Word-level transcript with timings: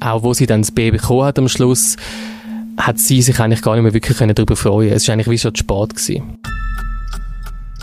auch 0.00 0.22
wo 0.22 0.32
sie 0.34 0.46
dann 0.46 0.62
das 0.62 0.72
Baby 0.72 0.98
bekommen 0.98 1.24
hat 1.24 1.38
am 1.38 1.48
Schluss, 1.48 1.96
hat 2.76 2.98
sie 2.98 3.22
sich 3.22 3.38
eigentlich 3.40 3.62
gar 3.62 3.74
nicht 3.74 3.82
mehr 3.82 3.94
wirklich 3.94 4.18
darüber 4.18 4.56
freuen 4.56 4.92
Es 4.92 5.06
war 5.06 5.12
eigentlich 5.12 5.28
wie 5.28 5.38
schon 5.38 5.54
zu 5.54 5.60
spät. 5.60 5.94
Gewesen. 5.94 6.38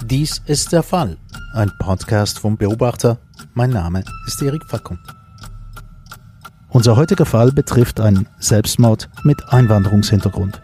Dies 0.05 0.41
ist 0.45 0.71
der 0.71 0.83
Fall. 0.83 1.17
Ein 1.53 1.71
Podcast 1.79 2.39
vom 2.39 2.57
Beobachter. 2.57 3.17
Mein 3.53 3.71
Name 3.71 4.03
ist 4.25 4.41
Erik 4.41 4.63
Fackung. 4.65 4.99
Unser 6.69 6.95
heutiger 6.95 7.25
Fall 7.25 7.51
betrifft 7.51 7.99
einen 7.99 8.27
Selbstmord 8.39 9.09
mit 9.23 9.37
Einwanderungshintergrund. 9.49 10.61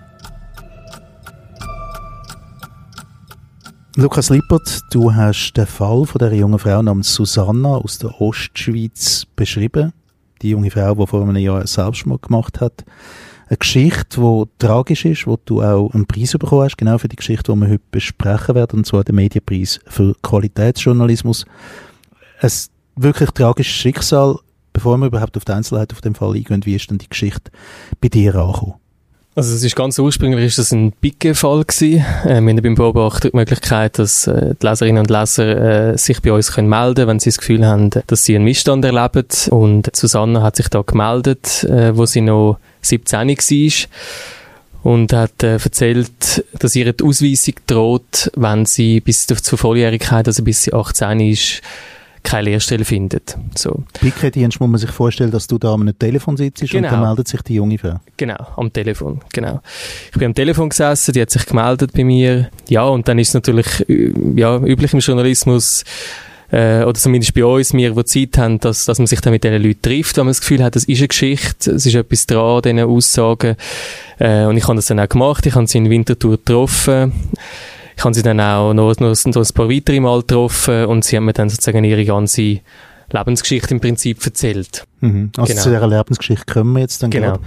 Lukas 3.95 4.29
Lippert, 4.29 4.81
du 4.91 5.13
hast 5.13 5.53
den 5.53 5.67
Fall 5.67 6.05
von 6.05 6.19
der 6.19 6.33
jungen 6.33 6.57
Frau 6.57 6.81
namens 6.81 7.13
Susanna 7.13 7.75
aus 7.75 7.99
der 7.99 8.19
Ostschweiz 8.19 9.25
beschrieben. 9.35 9.93
Die 10.43 10.49
junge 10.49 10.69
Frau, 10.69 10.93
die 10.93 11.07
vor 11.07 11.21
einem 11.21 11.35
Jahr 11.37 11.65
Selbstmord 11.65 12.21
gemacht 12.21 12.61
hat. 12.61 12.85
Eine 13.47 13.57
Geschichte, 13.57 14.19
die 14.19 14.43
tragisch 14.59 15.05
ist, 15.05 15.25
wo 15.25 15.37
du 15.43 15.61
auch 15.61 15.93
einen 15.93 16.05
Preis 16.05 16.33
bekommen 16.33 16.63
hast, 16.63 16.77
genau 16.77 16.97
für 16.97 17.07
die 17.07 17.15
Geschichte, 17.15 17.51
die 17.51 17.59
wir 17.59 17.69
heute 17.69 17.83
besprechen 17.91 18.55
werden, 18.55 18.79
und 18.79 18.85
zwar 18.85 19.03
den 19.03 19.15
Medienpreis 19.15 19.79
für 19.87 20.13
Qualitätsjournalismus. 20.21 21.45
Ein 22.41 22.51
wirklich 22.95 23.31
tragisches 23.31 23.73
Schicksal. 23.73 24.37
Bevor 24.73 24.97
wir 24.97 25.07
überhaupt 25.07 25.37
auf 25.37 25.45
die 25.45 25.51
Einzelheiten 25.51 25.93
auf 25.93 26.01
dem 26.01 26.15
Fall 26.15 26.35
eingehen, 26.35 26.65
wie 26.65 26.75
ist 26.75 26.89
denn 26.89 26.97
die 26.97 27.09
Geschichte 27.09 27.51
bei 28.01 28.09
dir 28.09 28.35
angekommen? 28.35 28.82
Also 29.35 29.55
es 29.55 29.63
ist 29.63 29.75
ganz 29.75 29.97
ursprünglich 29.97 30.45
ist 30.45 30.59
das 30.59 30.71
ein 30.71 30.91
Bicke-Fall 30.91 31.63
gewesen. 31.63 32.05
Äh, 32.23 32.39
wir 32.41 32.51
haben 32.51 32.61
beim 32.61 32.75
Beobachter 32.75 33.31
die 33.31 33.35
Möglichkeit, 33.35 33.97
dass 33.97 34.27
äh, 34.27 34.53
die 34.61 34.65
Leserinnen 34.65 34.99
und 34.99 35.09
Leser 35.09 35.93
äh, 35.93 35.97
sich 35.97 36.21
bei 36.21 36.31
uns 36.31 36.51
können 36.51 36.69
melden 36.69 37.07
wenn 37.07 37.19
sie 37.19 37.31
das 37.31 37.39
Gefühl 37.39 37.65
haben, 37.65 37.89
dass 38.05 38.25
sie 38.25 38.35
einen 38.35 38.45
Missstand 38.45 38.85
erleben. 38.85 39.25
Und 39.49 39.95
Susanne 39.95 40.43
hat 40.43 40.55
sich 40.55 40.67
da 40.67 40.83
gemeldet, 40.83 41.63
äh, 41.63 41.97
wo 41.97 42.05
sie 42.05 42.21
noch 42.21 42.59
17 42.81 43.27
war 43.29 43.89
und 44.83 45.13
hat 45.13 45.41
äh, 45.41 45.53
erzählt, 45.53 46.45
dass 46.59 46.75
ihre 46.75 46.93
Ausweisung 47.01 47.55
droht, 47.65 48.31
wenn 48.35 48.67
sie 48.67 48.99
bis 48.99 49.25
zur 49.25 49.57
Volljährigkeit, 49.57 50.27
also 50.27 50.43
bis 50.43 50.61
sie 50.61 50.73
18 50.73 51.19
ist, 51.21 51.61
keine 52.23 52.49
Lehrstelle 52.49 52.85
findet. 52.85 53.37
So. 53.55 53.83
Picke-Dienst 53.99 54.59
muss 54.59 54.69
man 54.69 54.79
sich 54.79 54.89
vorstellen, 54.89 55.31
dass 55.31 55.47
du 55.47 55.57
da 55.57 55.73
am 55.73 55.91
Telefon 55.97 56.37
sitzt 56.37 56.61
genau. 56.69 56.87
und 56.87 56.93
dann 56.93 57.01
meldet 57.01 57.27
sich 57.27 57.41
die 57.41 57.55
junge 57.55 57.77
Frau. 57.77 57.99
Genau, 58.17 58.47
am 58.55 58.71
Telefon, 58.71 59.21
genau. 59.31 59.61
Ich 60.11 60.17
bin 60.17 60.27
am 60.27 60.33
Telefon 60.33 60.69
gesessen, 60.69 61.13
die 61.13 61.21
hat 61.21 61.29
sich 61.29 61.45
gemeldet 61.45 61.91
bei 61.93 62.03
mir. 62.03 62.49
Ja, 62.67 62.85
und 62.85 63.07
dann 63.07 63.19
ist 63.19 63.33
natürlich 63.33 63.85
ja, 63.87 64.57
üblich 64.59 64.93
im 64.93 64.99
Journalismus, 64.99 65.83
äh, 66.53 66.83
oder 66.83 66.93
zumindest 66.93 67.33
bei 67.33 67.43
uns, 67.43 67.73
wir, 67.73 67.91
die 67.91 68.05
Zeit 68.05 68.37
haben, 68.37 68.59
dass, 68.59 68.85
dass 68.85 68.99
man 68.99 69.07
sich 69.07 69.19
dann 69.21 69.33
mit 69.33 69.43
diesen 69.43 69.61
Leuten 69.61 69.81
trifft, 69.81 70.17
wenn 70.17 70.25
man 70.25 70.31
das 70.31 70.41
Gefühl 70.41 70.63
hat, 70.63 70.75
das 70.75 70.83
ist 70.83 70.99
eine 70.99 71.07
Geschichte, 71.07 71.71
es 71.71 71.85
ist 71.85 71.95
etwas 71.95 72.27
dran, 72.27 72.61
diesen 72.61 72.79
Aussagen. 72.79 73.55
Äh, 74.19 74.45
und 74.45 74.57
ich 74.57 74.63
habe 74.65 74.75
das 74.75 74.85
dann 74.85 74.99
auch 74.99 75.09
gemacht, 75.09 75.47
ich 75.47 75.55
habe 75.55 75.65
sie 75.65 75.79
in 75.79 75.89
Winterthur 75.89 76.37
getroffen. 76.37 77.11
Ich 77.97 78.03
habe 78.03 78.13
sie 78.13 78.23
dann 78.23 78.39
auch 78.39 78.73
noch, 78.73 78.95
noch, 78.99 79.15
noch 79.25 79.35
ein 79.35 79.53
paar 79.53 79.69
weitere 79.69 79.99
Mal 79.99 80.19
getroffen 80.21 80.85
und 80.85 81.03
sie 81.03 81.17
haben 81.17 81.25
mir 81.25 81.33
dann 81.33 81.49
sozusagen 81.49 81.83
ihre 81.83 82.05
ganze 82.05 82.59
Lebensgeschichte 83.11 83.73
im 83.73 83.79
Prinzip 83.79 84.25
erzählt. 84.25 84.85
Mhm. 85.01 85.31
Also 85.37 85.51
genau. 85.51 85.63
zu 85.63 85.69
dieser 85.69 85.87
Lebensgeschichte 85.87 86.51
kommen 86.51 86.73
wir 86.73 86.81
jetzt 86.81 87.03
dann 87.03 87.11
genau. 87.11 87.37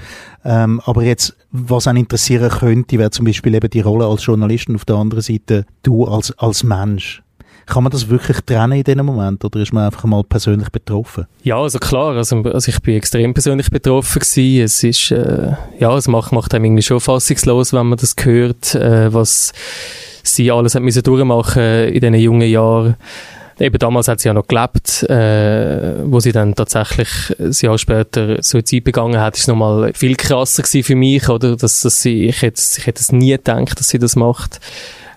Ähm, 0.44 0.80
aber 0.84 1.02
jetzt, 1.02 1.36
was 1.50 1.86
einen 1.86 2.00
interessieren 2.00 2.50
könnte, 2.50 2.98
wäre 2.98 3.10
zum 3.10 3.24
Beispiel 3.24 3.54
eben 3.54 3.68
die 3.68 3.80
Rolle 3.80 4.06
als 4.06 4.24
Journalist 4.24 4.68
und 4.68 4.76
auf 4.76 4.84
der 4.84 4.96
anderen 4.96 5.22
Seite 5.22 5.66
du 5.82 6.04
als, 6.04 6.36
als 6.38 6.62
Mensch. 6.62 7.22
Kann 7.66 7.82
man 7.82 7.90
das 7.90 8.08
wirklich 8.08 8.40
trennen 8.42 8.78
in 8.78 8.84
diesem 8.84 9.04
Moment 9.04 9.44
oder 9.44 9.58
ist 9.58 9.72
man 9.72 9.86
einfach 9.86 10.04
mal 10.04 10.22
persönlich 10.22 10.68
betroffen? 10.70 11.26
Ja, 11.42 11.60
also 11.60 11.80
klar, 11.80 12.14
also, 12.14 12.40
also 12.42 12.68
ich 12.68 12.80
bin 12.80 12.94
extrem 12.94 13.34
persönlich 13.34 13.70
betroffen 13.70 14.20
gewesen. 14.20 14.62
Es 14.62 14.84
ist, 14.84 15.10
äh, 15.10 15.52
ja, 15.80 15.96
es 15.96 16.06
macht, 16.06 16.30
macht 16.30 16.54
einem 16.54 16.66
irgendwie 16.66 16.84
schon 16.84 17.00
fassungslos, 17.00 17.72
wenn 17.72 17.88
man 17.88 17.98
das 17.98 18.14
hört, 18.22 18.76
äh, 18.76 19.12
was 19.12 19.52
sie 20.26 20.50
alles 20.50 20.74
hat 20.74 20.82
müssen 20.82 21.02
durchmachen 21.02 21.62
in 21.88 22.00
diesen 22.00 22.14
jungen 22.14 22.48
Jahren. 22.48 22.96
Eben 23.58 23.78
damals 23.78 24.08
hat 24.08 24.20
sie 24.20 24.28
ja 24.28 24.34
noch 24.34 24.46
gelebt, 24.46 25.02
äh, 25.04 25.94
wo 26.04 26.20
sie 26.20 26.32
dann 26.32 26.54
tatsächlich 26.54 27.08
ein 27.38 27.52
Jahr 27.52 27.78
später 27.78 28.42
Suizid 28.42 28.84
begangen 28.84 29.18
hat, 29.18 29.38
ist 29.38 29.48
nochmal 29.48 29.92
viel 29.94 30.14
krasser 30.14 30.62
gewesen 30.62 30.82
für 30.84 30.94
mich, 30.94 31.26
oder? 31.30 31.56
Dass, 31.56 31.80
dass 31.80 32.02
sie, 32.02 32.26
ich 32.26 32.42
hätte, 32.42 32.60
ich 32.76 32.86
hätte 32.86 33.00
es 33.00 33.12
nie 33.12 33.30
gedacht, 33.30 33.80
dass 33.80 33.88
sie 33.88 33.98
das 33.98 34.14
macht. 34.14 34.60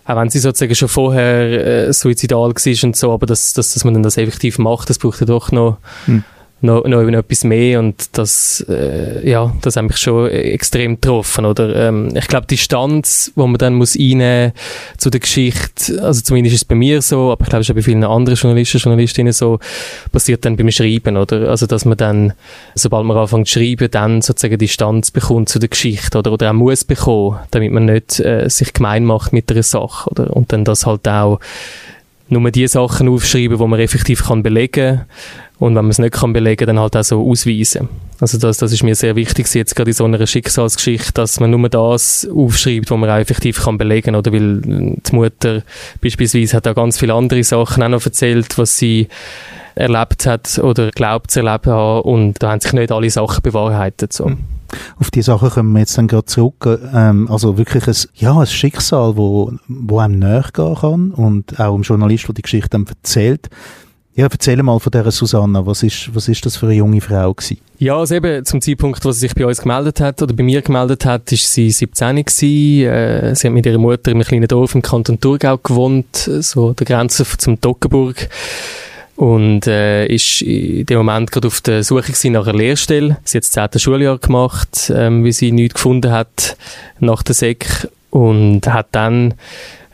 Auch 0.05 0.15
wenn 0.15 0.29
sie 0.29 0.39
sozusagen 0.39 0.73
schon 0.73 0.87
vorher 0.87 1.87
äh, 1.87 1.93
suizidal 1.93 2.53
war 2.53 2.83
und 2.83 2.95
so, 2.95 3.11
aber 3.11 3.25
dass, 3.25 3.51
dass, 3.53 3.73
dass 3.73 3.83
man 3.83 3.93
dann 3.93 4.03
das 4.03 4.17
effektiv 4.17 4.57
macht, 4.57 4.89
das 4.89 4.99
braucht 4.99 5.19
ja 5.19 5.25
doch 5.25 5.51
noch, 5.51 5.77
hm 6.05 6.23
noch, 6.61 6.85
noch 6.85 7.01
etwas 7.01 7.43
mehr 7.43 7.79
und 7.79 8.17
das, 8.17 8.65
äh, 8.67 9.27
ja, 9.29 9.53
das 9.61 9.77
hat 9.77 9.83
mich 9.83 9.97
schon 9.97 10.29
extrem 10.29 10.95
getroffen, 10.95 11.45
oder? 11.45 11.75
Ähm, 11.87 12.09
ich 12.15 12.27
glaube, 12.27 12.47
die 12.47 12.55
Distanz, 12.55 13.31
wo 13.35 13.47
man 13.47 13.57
dann 13.57 13.75
muss 13.75 13.97
einnehmen 13.97 14.51
zu 14.97 15.09
der 15.09 15.21
Geschichte, 15.21 16.03
also 16.03 16.21
zumindest 16.21 16.55
ist 16.55 16.61
es 16.61 16.65
bei 16.65 16.75
mir 16.75 17.01
so, 17.01 17.31
aber 17.31 17.43
ich 17.43 17.49
glaube, 17.49 17.61
es 17.61 17.67
ist 17.67 17.71
auch 17.71 17.75
bei 17.75 17.81
vielen 17.81 18.03
anderen 18.03 18.37
Journalisten, 18.37 18.77
Journalistinnen 18.77 19.31
so, 19.31 19.59
passiert 20.11 20.43
dann 20.43 20.57
beim 20.57 20.69
Schreiben, 20.71 21.15
oder? 21.15 21.49
Also, 21.49 21.65
dass 21.65 21.85
man 21.85 21.97
dann, 21.97 22.33
sobald 22.75 23.05
man 23.05 23.17
anfängt 23.17 23.47
zu 23.47 23.59
schreiben, 23.59 23.89
dann 23.89 24.21
sozusagen 24.21 24.57
Distanz 24.57 25.11
bekommt 25.11 25.49
zu 25.49 25.59
der 25.59 25.69
Geschichte, 25.69 26.17
oder? 26.17 26.33
Oder 26.33 26.49
auch 26.49 26.53
muss 26.53 26.83
bekommen, 26.83 27.39
damit 27.51 27.71
man 27.71 27.85
nicht 27.85 28.19
äh, 28.19 28.49
sich 28.49 28.73
gemein 28.73 29.05
macht 29.05 29.31
mit 29.31 29.49
der 29.49 29.63
Sache, 29.63 30.09
oder? 30.09 30.35
Und 30.35 30.51
dann 30.51 30.65
das 30.65 30.85
halt 30.85 31.07
auch 31.07 31.39
nur 32.29 32.51
die 32.51 32.67
Sachen 32.67 33.09
aufschreiben, 33.09 33.57
die 33.57 33.67
man 33.67 33.79
effektiv 33.79 34.25
kann 34.25 34.43
belegen 34.43 34.97
kann 34.97 35.05
und 35.59 35.75
wenn 35.75 35.83
man 35.83 35.91
es 35.91 35.99
nicht 35.99 36.13
kann 36.13 36.33
belegen, 36.33 36.65
dann 36.67 36.79
halt 36.79 36.95
auch 36.95 37.03
so 37.03 37.29
ausweisen. 37.29 37.89
Also 38.19 38.37
das, 38.37 38.57
das 38.57 38.71
ist 38.71 38.83
mir 38.83 38.95
sehr 38.95 39.15
wichtig, 39.15 39.53
jetzt 39.53 39.75
gerade 39.75 39.91
in 39.91 39.95
so 39.95 40.05
einer 40.05 40.25
Schicksalsgeschichte, 40.25 41.13
dass 41.13 41.39
man 41.39 41.51
nur 41.51 41.69
das 41.69 42.27
aufschreibt, 42.33 42.89
was 42.89 42.97
man 42.97 43.09
auch 43.09 43.17
effektiv 43.17 43.61
kann 43.61 43.77
belegen, 43.77 44.15
oder 44.15 44.31
weil 44.33 44.61
die 44.61 45.15
Mutter 45.15 45.63
beispielsweise 46.01 46.57
hat 46.57 46.67
auch 46.67 46.75
ganz 46.75 46.97
viele 46.97 47.13
andere 47.13 47.43
Sachen 47.43 47.83
auch 47.83 47.89
noch 47.89 48.05
erzählt, 48.05 48.57
was 48.57 48.77
sie 48.77 49.07
erlebt 49.75 50.25
hat 50.25 50.59
oder 50.59 50.91
glaubt 50.91 51.31
zu 51.31 51.39
erleben 51.39 51.71
haben 51.71 52.01
und 52.01 52.43
da 52.43 52.51
haben 52.51 52.59
sich 52.59 52.73
nicht 52.73 52.91
alle 52.91 53.09
Sachen 53.09 53.41
bewahrheitet. 53.41 54.11
So. 54.11 54.31
Auf 54.99 55.11
die 55.11 55.21
Sache 55.21 55.49
kommen 55.49 55.73
wir 55.73 55.79
jetzt 55.79 55.97
dann 55.97 56.07
gerade 56.07 56.25
zurück. 56.25 56.79
Ähm, 56.93 57.29
also 57.29 57.57
wirklich 57.57 57.87
ein, 57.87 57.95
ja, 58.15 58.37
ein 58.37 58.47
Schicksal, 58.47 59.17
wo, 59.17 59.53
wo 59.67 59.99
einem 59.99 60.19
näher 60.19 60.45
gehen 60.53 60.75
kann 60.75 61.11
und 61.11 61.59
auch 61.59 61.75
ein 61.75 61.81
Journalist, 61.81 62.27
der 62.27 62.35
die 62.35 62.41
Geschichte 62.41 62.69
dann 62.69 62.85
erzählt. 62.85 63.49
Ja, 64.19 64.27
erzähl 64.29 64.61
mal 64.61 64.77
von 64.81 64.91
dieser 64.91 65.11
Susanna. 65.11 65.65
Was 65.65 65.81
ist, 65.81 66.13
was 66.13 66.27
ist 66.27 66.45
das 66.45 66.57
für 66.57 66.65
eine 66.65 66.75
junge 66.75 66.99
Frau 66.99 67.33
gewesen? 67.33 67.57
Ja, 67.77 67.95
also 67.95 68.15
eben 68.15 68.43
zum 68.43 68.59
Zeitpunkt, 68.59 69.05
wo 69.05 69.13
sie 69.13 69.21
sich 69.21 69.33
bei 69.33 69.45
uns 69.45 69.61
gemeldet 69.61 70.01
hat 70.01 70.21
oder 70.21 70.33
bei 70.33 70.43
mir 70.43 70.61
gemeldet 70.61 71.05
hat, 71.05 71.31
ist 71.31 71.53
sie 71.53 71.71
17 71.71 72.17
gewesen. 72.25 72.85
Äh, 72.85 73.33
sie 73.33 73.47
hat 73.47 73.53
mit 73.53 73.65
ihrer 73.65 73.77
Mutter 73.77 74.11
in 74.11 74.17
einem 74.17 74.27
kleinen 74.27 74.49
Dorf 74.49 74.75
im 74.75 74.81
Kanton 74.81 75.21
Thurgau 75.21 75.57
gewohnt, 75.57 76.17
so 76.17 76.67
an 76.67 76.75
der 76.75 76.85
Grenze 76.85 77.25
zum 77.37 77.61
Toggenburg 77.61 78.27
und 79.15 79.67
äh, 79.67 80.05
ist 80.07 80.41
in 80.41 80.85
dem 80.85 80.97
Moment 80.97 81.31
gerade 81.31 81.47
auf 81.47 81.61
der 81.61 81.85
Suche 81.85 82.11
nach 82.29 82.45
einer 82.45 82.57
Lehrstelle. 82.57 83.19
Sie 83.23 83.37
hat 83.37 83.45
das 83.45 83.51
zehnte 83.51 83.79
Schuljahr 83.79 84.17
gemacht, 84.17 84.91
ähm, 84.93 85.23
wie 85.23 85.31
sie 85.31 85.53
nichts 85.53 85.75
gefunden 85.75 86.11
hat 86.11 86.57
nach 86.99 87.23
der 87.23 87.35
Sek 87.35 87.87
und 88.09 88.67
hat 88.67 88.87
dann 88.91 89.35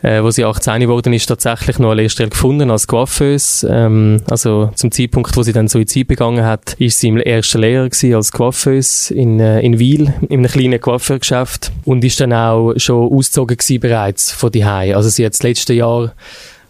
äh, 0.05 0.23
wo 0.23 0.29
sie 0.29 0.45
18 0.45 0.81
geworden 0.81 1.13
ist, 1.13 1.25
tatsächlich 1.25 1.79
noch 1.79 1.89
eine 1.89 2.01
Lehrstelle 2.01 2.29
gefunden 2.29 2.69
als 2.69 2.85
Coiffeuse. 2.85 3.67
Ähm, 3.67 4.21
also 4.29 4.69
zum 4.75 4.91
Zeitpunkt, 4.91 5.35
wo 5.35 5.41
sie 5.41 5.51
dann 5.51 5.67
Suizid 5.67 6.07
begangen 6.07 6.45
hat, 6.45 6.73
ist 6.73 6.99
sie 6.99 7.07
im 7.07 7.17
ersten 7.17 7.61
Lehrer 7.61 7.89
gewesen 7.89 8.13
als 8.13 8.31
Coiffeuse 8.31 9.13
in, 9.13 9.39
äh, 9.39 9.61
in 9.61 9.79
Wiel, 9.79 10.13
in 10.29 10.39
einem 10.39 10.51
kleinen 10.51 10.79
Coiffeurgeschäft 10.79 11.71
und 11.85 12.03
ist 12.03 12.19
dann 12.19 12.33
auch 12.33 12.73
schon 12.77 13.11
ausgezogen 13.11 13.57
gewesen 13.57 13.79
bereits 13.79 14.31
von 14.31 14.51
die 14.51 14.63
Also 14.63 15.09
sie 15.09 15.25
hat 15.25 15.33
das 15.33 15.43
letzte 15.43 15.73
Jahr 15.73 16.13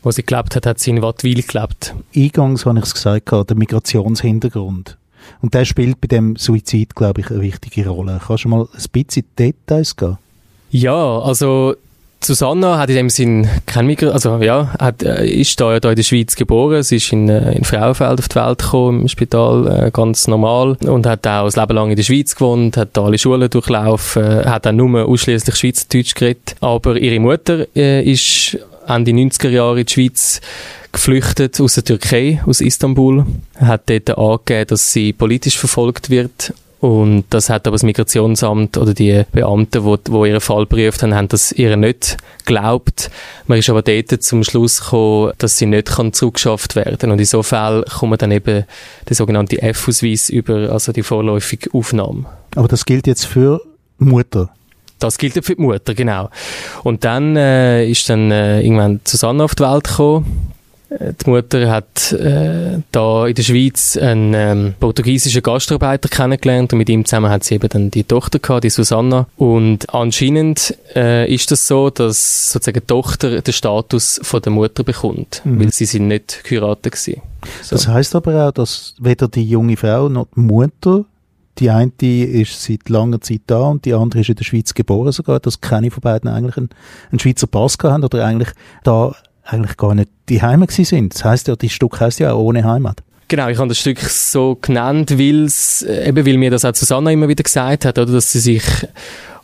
wo 0.01 0.11
sie 0.11 0.23
gelebt 0.23 0.55
hat, 0.55 0.67
hat 0.67 0.77
sie 0.77 0.91
in 0.91 1.01
Wattwil 1.01 1.41
gelebt. 1.41 1.95
Eingangs 2.15 2.67
habe 2.67 2.77
ich 2.77 2.85
es 2.85 2.93
gesagt, 2.93 3.31
der 3.31 3.57
Migrationshintergrund. 3.57 4.97
Und 5.41 5.55
der 5.55 5.65
spielt 5.65 5.99
bei 5.99 6.07
dem 6.07 6.35
Suizid, 6.35 6.95
glaube 6.95 7.21
ich, 7.21 7.31
eine 7.31 7.41
wichtige 7.41 7.87
Rolle. 7.89 8.21
Kannst 8.25 8.45
du 8.45 8.49
mal 8.49 8.67
ein 8.71 8.85
bisschen 8.91 9.25
Details 9.39 9.95
gehen? 9.95 10.19
Ja, 10.69 11.19
also 11.19 11.75
Susanna 12.25 12.77
hat 12.77 12.89
in 12.89 12.95
dem 12.95 13.09
Sinn 13.09 13.47
kein 13.65 13.85
Mikro, 13.85 14.09
also 14.09 14.37
ja, 14.37 14.73
hat, 14.79 15.03
äh, 15.03 15.25
ist 15.27 15.59
da, 15.59 15.79
da 15.79 15.91
in 15.91 15.95
der 15.95 16.03
Schweiz 16.03 16.35
geboren. 16.35 16.81
Sie 16.81 16.97
ist 16.97 17.11
in, 17.11 17.29
äh, 17.29 17.53
in 17.53 17.63
Frauenfeld 17.63 18.19
auf 18.19 18.27
die 18.27 18.35
Welt 18.35 18.59
gekommen, 18.59 19.01
im 19.01 19.07
Spital, 19.07 19.85
äh, 19.87 19.91
ganz 19.91 20.27
normal. 20.27 20.75
Und 20.85 21.05
hat 21.05 21.27
auch 21.27 21.45
das 21.45 21.55
Leben 21.55 21.75
lang 21.75 21.89
in 21.91 21.95
der 21.95 22.03
Schweiz 22.03 22.35
gewohnt, 22.35 22.77
hat 22.77 22.89
da 22.93 23.03
alle 23.03 23.17
Schulen 23.17 23.49
durchlaufen, 23.49 24.45
hat 24.45 24.65
dann 24.65 24.77
nur 24.77 25.05
ausschließlich 25.05 25.55
Schweizerdeutsch 25.55 26.15
geredet. 26.15 26.55
Aber 26.61 26.97
ihre 26.97 27.19
Mutter 27.19 27.67
äh, 27.75 28.03
ist 28.03 28.57
Ende 28.87 29.11
90er 29.11 29.49
Jahre 29.49 29.79
in 29.81 29.85
die 29.85 29.93
Schweiz 29.93 30.41
geflüchtet 30.91 31.59
aus 31.61 31.75
der 31.75 31.83
Türkei, 31.83 32.41
aus 32.45 32.61
Istanbul, 32.61 33.25
hat 33.59 33.89
dort 33.89 34.17
angegeben, 34.17 34.67
dass 34.67 34.91
sie 34.91 35.13
politisch 35.13 35.57
verfolgt 35.57 36.09
wird 36.09 36.53
Und 36.79 37.25
das 37.29 37.49
hat 37.49 37.67
aber 37.67 37.75
das 37.75 37.83
Migrationsamt 37.83 38.77
oder 38.77 38.93
die 38.93 39.23
Beamten, 39.31 39.85
die, 39.85 40.11
die 40.11 40.29
ihren 40.29 40.41
Fall 40.41 40.65
geprüft 40.65 41.03
haben, 41.03 41.15
haben 41.15 41.27
das 41.29 41.51
ihr 41.51 41.77
nicht 41.77 42.17
geglaubt. 42.39 43.09
Man 43.47 43.59
ist 43.59 43.69
aber 43.69 43.81
dort 43.81 44.21
zum 44.21 44.43
Schluss 44.43 44.81
gekommen, 44.81 45.33
dass 45.37 45.57
sie 45.57 45.65
nicht 45.65 45.87
kann 45.87 46.13
zurückgeschafft 46.13 46.75
werden 46.75 47.11
Und 47.11 47.19
in 47.19 47.25
so 47.25 47.43
Fällen 47.43 47.85
kommt 47.85 48.21
dann 48.21 48.31
eben 48.31 48.65
der 49.07 49.15
sogenannte 49.15 49.61
F-Ausweis 49.61 50.29
über, 50.29 50.71
also 50.71 50.91
die 50.91 51.03
vorläufige 51.03 51.73
Aufnahme. 51.73 52.25
Aber 52.55 52.67
das 52.67 52.85
gilt 52.85 53.07
jetzt 53.07 53.25
für 53.25 53.61
Mutter? 53.97 54.49
Das 54.99 55.17
gilt 55.17 55.33
für 55.33 55.55
die 55.55 55.61
Mutter, 55.61 55.93
genau. 55.93 56.29
Und 56.83 57.03
dann 57.03 57.35
äh, 57.35 57.87
ist 57.87 58.09
dann 58.09 58.31
äh, 58.31 58.61
irgendwann 58.61 59.01
Susanne 59.05 59.43
auf 59.43 59.55
die 59.55 59.63
Welt 59.63 59.85
gekommen. 59.85 60.54
Äh, 60.89 61.13
die 61.13 61.29
Mutter 61.29 61.69
hat 61.69 62.11
äh, 62.13 62.79
da 62.91 63.27
in 63.27 63.35
der 63.35 63.43
Schweiz 63.43 63.97
einen 63.97 64.33
ähm, 64.33 64.73
portugiesischen 64.79 65.41
Gastarbeiter 65.41 66.09
kennengelernt 66.09 66.73
und 66.73 66.79
mit 66.79 66.89
ihm 66.89 67.05
zusammen 67.05 67.29
hat 67.29 67.43
sie 67.43 67.55
eben 67.55 67.69
dann 67.69 67.91
die 67.91 68.03
Tochter 68.03 68.39
gehabt, 68.39 68.63
die 68.63 68.69
Susanna. 68.69 69.27
Und 69.37 69.93
anscheinend 69.93 70.77
äh, 70.95 71.31
ist 71.33 71.51
das 71.51 71.67
so, 71.67 71.89
dass 71.89 72.51
sozusagen 72.51 72.79
die 72.81 72.87
Tochter 72.87 73.41
den 73.41 73.53
Status 73.53 74.19
von 74.23 74.41
der 74.41 74.51
Mutter 74.51 74.83
bekommt, 74.83 75.41
mhm. 75.43 75.59
weil 75.59 75.71
sie 75.71 75.85
sind 75.85 76.07
nicht 76.07 76.43
geheiratet 76.43 76.93
gewesen. 76.93 77.21
So. 77.61 77.75
Das 77.75 77.87
heißt 77.87 78.15
aber 78.15 78.47
auch, 78.47 78.51
dass 78.51 78.95
weder 78.99 79.27
die 79.27 79.47
junge 79.47 79.77
Frau 79.77 80.09
noch 80.09 80.27
die 80.35 80.39
Mutter 80.39 81.05
die 81.59 81.69
eine 81.69 81.91
ist 82.01 82.61
seit 82.61 82.89
langer 82.89 83.21
Zeit 83.21 83.41
da 83.47 83.61
und 83.61 83.85
die 83.85 83.93
andere 83.93 84.21
ist 84.21 84.29
in 84.29 84.35
der 84.35 84.43
Schweiz 84.43 84.73
geboren 84.73 85.11
sogar, 85.11 85.39
dass 85.39 85.61
keine 85.61 85.91
von 85.91 86.01
beiden 86.01 86.29
eigentlich 86.29 86.57
einen, 86.57 86.69
einen 87.11 87.19
Schweizer 87.19 87.47
Pass 87.47 87.77
haben 87.81 88.03
oder 88.03 88.25
eigentlich 88.25 88.49
da 88.83 89.15
eigentlich 89.45 89.77
gar 89.77 89.95
nicht 89.95 90.09
die 90.27 90.41
Heimat 90.41 90.71
sind. 90.71 91.13
Das 91.13 91.23
heißt 91.23 91.47
ja, 91.47 91.55
das 91.55 91.71
Stück 91.71 91.99
heißt 91.99 92.19
ja 92.19 92.33
auch 92.33 92.43
ohne 92.43 92.63
Heimat. 92.63 93.01
Genau, 93.27 93.47
ich 93.47 93.57
habe 93.57 93.69
das 93.69 93.79
Stück 93.79 93.99
so 93.99 94.55
genannt, 94.61 95.17
weil 95.17 95.45
es, 95.45 95.81
eben 95.81 96.25
weil 96.25 96.37
mir 96.37 96.51
das 96.51 96.63
auch 96.63 96.75
Susanna 96.75 97.11
immer 97.11 97.27
wieder 97.27 97.43
gesagt 97.43 97.85
hat, 97.85 97.97
oder, 97.97 98.11
dass 98.11 98.31
sie 98.31 98.39
sich 98.39 98.63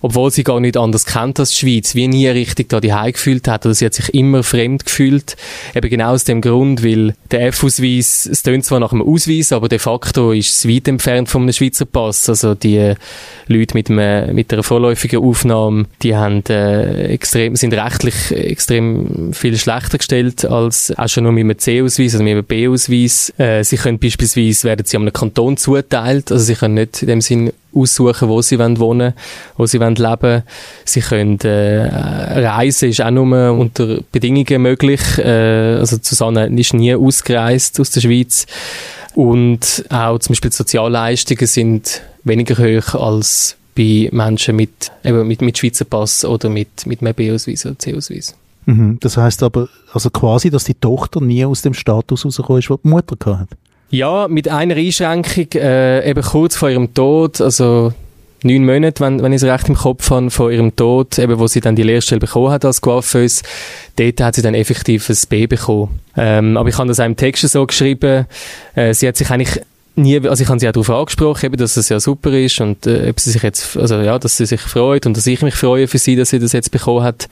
obwohl 0.01 0.31
sie 0.31 0.43
gar 0.43 0.59
nicht 0.59 0.77
anders 0.77 1.05
kennt 1.05 1.39
als 1.39 1.51
die 1.51 1.57
Schweiz, 1.57 1.95
wie 1.95 2.07
nie 2.07 2.27
richtig 2.27 2.69
da 2.69 2.79
die 2.79 2.93
gefühlt 3.11 3.47
hat 3.47 3.65
oder 3.65 3.75
sie 3.75 3.85
hat 3.85 3.93
sich 3.93 4.13
immer 4.13 4.43
fremd 4.43 4.85
gefühlt. 4.85 5.35
Eben 5.75 5.89
genau 5.89 6.11
aus 6.11 6.23
dem 6.23 6.41
Grund, 6.41 6.83
weil 6.83 7.13
der 7.29 7.47
F-Ausweis, 7.47 8.27
es 8.31 8.43
tönt 8.43 8.65
zwar 8.65 8.79
nach 8.79 8.91
einem 8.91 9.01
Ausweis, 9.01 9.51
aber 9.51 9.69
de 9.69 9.79
facto 9.79 10.31
ist 10.31 10.53
es 10.53 10.67
weit 10.67 10.87
entfernt 10.87 11.29
von 11.29 11.43
einem 11.43 11.53
Schweizer 11.53 11.85
Pass. 11.85 12.27
Also 12.29 12.55
die 12.55 12.93
Leute 13.47 13.73
mit, 13.73 13.89
einem, 13.89 14.35
mit 14.35 14.51
einer 14.51 14.63
vorläufigen 14.63 15.23
Aufnahme, 15.23 15.85
die 16.01 16.15
haben, 16.15 16.43
äh, 16.49 17.07
extrem, 17.07 17.55
sind 17.55 17.73
rechtlich 17.73 18.31
extrem 18.31 19.33
viel 19.33 19.57
schlechter 19.57 19.97
gestellt 19.97 20.45
als 20.45 20.93
auch 20.97 21.07
schon 21.07 21.23
nur 21.23 21.33
mit 21.33 21.43
einem 21.43 21.59
C-Ausweis, 21.59 22.13
also 22.13 22.23
mit 22.23 22.33
einem 22.33 22.45
B-Ausweis. 22.45 23.33
Äh, 23.37 23.63
sie 23.63 23.77
können 23.77 23.99
beispielsweise, 23.99 24.67
werden 24.67 24.85
sie 24.85 24.97
einem 24.97 25.13
Kanton 25.13 25.57
zuteilt, 25.57 26.31
also 26.31 26.43
sie 26.43 26.55
können 26.55 26.75
nicht 26.75 27.01
in 27.01 27.07
dem 27.07 27.21
Sinn 27.21 27.51
aussuchen, 27.73 28.29
wo 28.29 28.41
sie 28.41 28.59
wollen 28.59 28.79
wohnen 28.79 29.13
wo 29.57 29.65
sie 29.65 29.79
wollen 29.79 29.95
leben 29.95 30.43
Sie 30.85 31.01
können 31.01 31.39
äh, 31.41 31.87
reisen, 32.45 32.89
ist 32.89 33.01
auch 33.01 33.11
nur 33.11 33.53
unter 33.53 33.99
Bedingungen 34.11 34.61
möglich. 34.61 35.01
Äh, 35.17 35.77
also 35.79 35.97
Susanne 36.01 36.47
ist 36.47 36.73
nie 36.73 36.95
ausgereist 36.95 37.79
aus 37.79 37.91
der 37.91 38.01
Schweiz. 38.01 38.45
Und 39.13 39.85
auch 39.89 40.19
zum 40.19 40.33
Beispiel 40.33 40.51
Sozialleistungen 40.51 41.47
sind 41.47 42.01
weniger 42.23 42.57
hoch 42.57 42.95
als 42.95 43.57
bei 43.75 44.09
Menschen 44.11 44.55
mit, 44.55 44.91
eben 45.03 45.27
mit, 45.27 45.41
mit 45.41 45.57
Schweizer 45.57 45.85
Pass 45.85 46.25
oder 46.25 46.49
mit, 46.49 46.85
mit 46.85 47.01
einem 47.01 47.13
B-Ausweis 47.13 47.65
oder 47.65 47.77
C-Ausweis. 47.77 48.35
Mhm. 48.65 48.97
Das 48.99 49.17
heißt 49.17 49.43
aber, 49.43 49.69
also 49.93 50.09
quasi, 50.09 50.49
dass 50.49 50.65
die 50.65 50.73
Tochter 50.73 51.21
nie 51.21 51.45
aus 51.45 51.61
dem 51.61 51.73
Status 51.73 52.25
rausgekommen 52.25 52.59
ist, 52.59 52.69
den 52.69 52.77
die 52.83 52.87
Mutter 52.87 53.39
hatte. 53.39 53.57
Ja, 53.91 54.29
mit 54.29 54.47
einer 54.47 54.75
Einschränkung, 54.75 55.47
äh, 55.53 56.09
eben 56.09 56.23
kurz 56.23 56.55
vor 56.55 56.69
ihrem 56.69 56.93
Tod, 56.93 57.41
also 57.41 57.93
neun 58.41 58.65
Monate, 58.65 59.03
wenn, 59.03 59.21
wenn 59.21 59.33
ich 59.33 59.43
es 59.43 59.47
recht 59.47 59.67
im 59.67 59.75
Kopf 59.75 60.09
habe, 60.09 60.31
vor 60.31 60.49
ihrem 60.49 60.73
Tod, 60.75 61.19
eben 61.19 61.37
wo 61.37 61.47
sie 61.47 61.59
dann 61.59 61.75
die 61.75 61.83
Lehrstelle 61.83 62.19
bekommen 62.19 62.51
hat 62.51 62.63
als 62.63 62.79
Coiffeuse, 62.79 63.43
dort 63.97 64.21
hat 64.21 64.35
sie 64.35 64.41
dann 64.41 64.53
effektiv 64.53 65.09
ein 65.09 65.17
B 65.27 65.45
bekommen. 65.45 65.99
Ähm, 66.15 66.55
aber 66.55 66.69
ich 66.69 66.77
habe 66.77 66.87
das 66.87 67.01
auch 67.01 67.05
im 67.05 67.17
Text 67.17 67.47
so 67.47 67.65
geschrieben, 67.67 68.27
äh, 68.75 68.93
sie 68.93 69.09
hat 69.09 69.17
sich 69.17 69.29
eigentlich 69.29 69.61
nie, 69.95 70.25
also 70.25 70.41
ich 70.41 70.49
habe 70.49 70.59
sie 70.59 70.69
auch 70.69 70.73
darauf 70.73 70.89
angesprochen, 70.89 71.47
eben, 71.47 71.57
dass 71.57 71.75
es 71.75 71.89
ja 71.89 71.99
super 71.99 72.31
ist 72.31 72.61
und 72.61 72.87
äh, 72.87 73.09
ob 73.09 73.19
sie 73.19 73.31
sich 73.31 73.43
jetzt, 73.43 73.75
also 73.75 73.95
ja, 73.97 74.17
dass 74.17 74.37
sie 74.37 74.45
sich 74.45 74.61
freut 74.61 75.05
und 75.05 75.17
dass 75.17 75.27
ich 75.27 75.41
mich 75.41 75.55
freue 75.55 75.89
für 75.89 75.97
sie, 75.97 76.15
dass 76.15 76.29
sie 76.29 76.39
das 76.39 76.53
jetzt 76.53 76.71
bekommen 76.71 77.03
hat. 77.03 77.27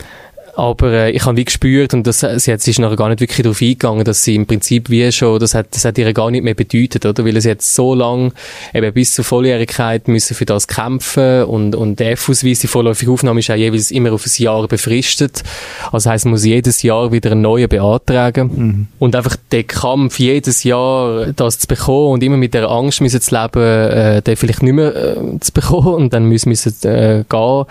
Aber 0.55 0.91
äh, 0.91 1.11
ich 1.11 1.25
habe 1.25 1.37
wie 1.37 1.45
gespürt, 1.45 1.93
und 1.93 2.05
das, 2.05 2.19
sie, 2.19 2.51
hat, 2.51 2.61
sie 2.61 2.71
ist 2.71 2.79
nachher 2.79 2.95
gar 2.95 3.09
nicht 3.09 3.21
wirklich 3.21 3.41
darauf 3.43 3.61
eingegangen, 3.61 4.03
dass 4.03 4.23
sie 4.23 4.35
im 4.35 4.45
Prinzip 4.45 4.89
wie 4.89 5.11
schon, 5.11 5.39
das 5.39 5.53
hat, 5.53 5.67
das 5.71 5.85
hat 5.85 5.97
ihr 5.97 6.11
gar 6.13 6.31
nicht 6.31 6.43
mehr 6.43 6.53
bedeutet, 6.53 7.05
oder? 7.05 7.25
Weil 7.25 7.39
sie 7.41 7.49
jetzt 7.49 7.73
so 7.75 7.95
lange, 7.95 8.31
eben 8.73 8.93
bis 8.93 9.13
zur 9.13 9.25
Volljährigkeit 9.25 10.07
müssen 10.07 10.35
für 10.35 10.45
das 10.45 10.67
kämpfen 10.67 11.43
und, 11.43 11.75
und 11.75 11.99
der 11.99 12.11
F-Ausweis, 12.11 12.59
die 12.59 12.67
vorläufige 12.67 13.11
Aufnahme 13.11 13.39
ist 13.39 13.47
ja 13.47 13.55
jeweils 13.55 13.91
immer 13.91 14.13
auf 14.13 14.25
ein 14.25 14.43
Jahr 14.43 14.67
befristet. 14.67 15.43
Also 15.91 16.09
heisst, 16.09 16.25
man 16.25 16.33
muss 16.33 16.45
jedes 16.45 16.81
Jahr 16.83 17.11
wieder 17.11 17.31
einen 17.31 17.41
neuen 17.41 17.69
beantragen. 17.69 18.51
Mhm. 18.53 18.87
Und 18.99 19.15
einfach 19.15 19.35
der 19.51 19.63
Kampf, 19.63 20.19
jedes 20.19 20.63
Jahr 20.63 21.27
das 21.33 21.59
zu 21.59 21.67
bekommen 21.67 22.13
und 22.13 22.23
immer 22.23 22.37
mit 22.37 22.53
der 22.53 22.69
Angst 22.69 23.01
müssen 23.01 23.21
zu 23.21 23.35
leben, 23.35 23.61
äh, 23.61 24.21
den 24.21 24.35
vielleicht 24.35 24.63
nicht 24.63 24.73
mehr 24.73 24.95
äh, 24.95 25.39
zu 25.39 25.51
bekommen 25.51 25.95
und 25.95 26.13
dann 26.13 26.25
müssen, 26.25 26.49
müssen 26.49 26.73
äh, 26.83 27.23
gehen, 27.29 27.65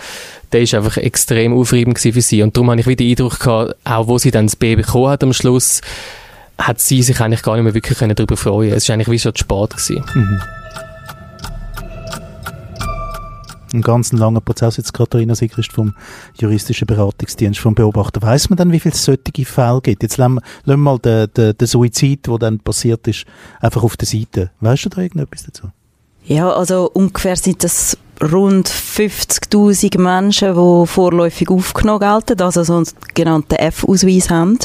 der 0.52 0.62
ist 0.62 0.74
einfach 0.74 0.96
extrem 0.96 1.52
aufreibend 1.52 1.98
für 1.98 2.20
sie. 2.20 2.42
Und 2.42 2.56
darum 2.56 2.70
habe 2.70 2.80
ich 2.80 2.86
wieder 2.86 3.04
den 3.04 3.10
Eindruck 3.10 3.40
gehabt, 3.40 3.76
auch 3.84 4.06
wo 4.08 4.18
sie 4.18 4.30
dann 4.30 4.46
das 4.46 4.56
B 4.56 4.76
bekommen 4.76 5.08
hat 5.08 5.22
am 5.22 5.32
Schluss, 5.32 5.80
hat 6.58 6.80
sie 6.80 7.02
sich 7.02 7.20
eigentlich 7.20 7.42
gar 7.42 7.54
nicht 7.54 7.64
mehr 7.64 7.74
wirklich 7.74 7.98
darüber 7.98 8.36
freuen 8.36 8.72
Es 8.72 8.88
war 8.88 8.94
eigentlich 8.94 9.10
wie 9.10 9.18
schon 9.18 9.34
zu 9.34 9.40
spät. 9.40 9.70
Gewesen. 9.70 10.04
Mhm. 10.14 10.40
Ein 13.72 13.82
ganz 13.82 14.12
langer 14.12 14.40
Prozess 14.40 14.78
jetzt 14.78 14.94
Katharina 14.94 15.34
Sigrist 15.34 15.72
vom 15.72 15.94
juristischen 16.40 16.86
Beratungsdienst 16.86 17.60
vom 17.60 17.74
Beobachter. 17.74 18.22
Weiß 18.22 18.48
man 18.48 18.56
dann, 18.56 18.72
wie 18.72 18.80
viele 18.80 18.94
solche 18.94 19.44
Fälle 19.44 19.80
gibt? 19.82 20.02
Jetzt 20.02 20.16
lassen 20.16 20.36
wir, 20.36 20.42
lassen 20.64 20.80
wir 20.80 20.90
mal 20.90 20.98
den, 20.98 21.28
den, 21.36 21.56
den 21.56 21.66
Suizid, 21.66 22.26
der 22.26 22.38
dann 22.38 22.60
passiert 22.60 23.06
ist, 23.06 23.26
einfach 23.60 23.82
auf 23.82 23.96
der 23.98 24.08
Seite. 24.08 24.50
Weißt 24.60 24.86
du 24.86 24.88
da 24.88 25.02
irgendetwas 25.02 25.44
dazu? 25.44 25.70
Ja, 26.24 26.50
also 26.50 26.90
ungefähr 26.92 27.36
sind 27.36 27.62
das 27.62 27.98
rund 28.20 28.68
50.000 28.68 30.00
Menschen, 30.00 30.54
die 30.54 30.86
vorläufig 30.86 31.50
aufgenommen 31.50 32.00
gelten, 32.00 32.40
also 32.40 32.62
so 32.62 32.76
einen 32.76 32.86
genannten 33.14 33.54
F-Ausweis 33.54 34.30
haben. 34.30 34.58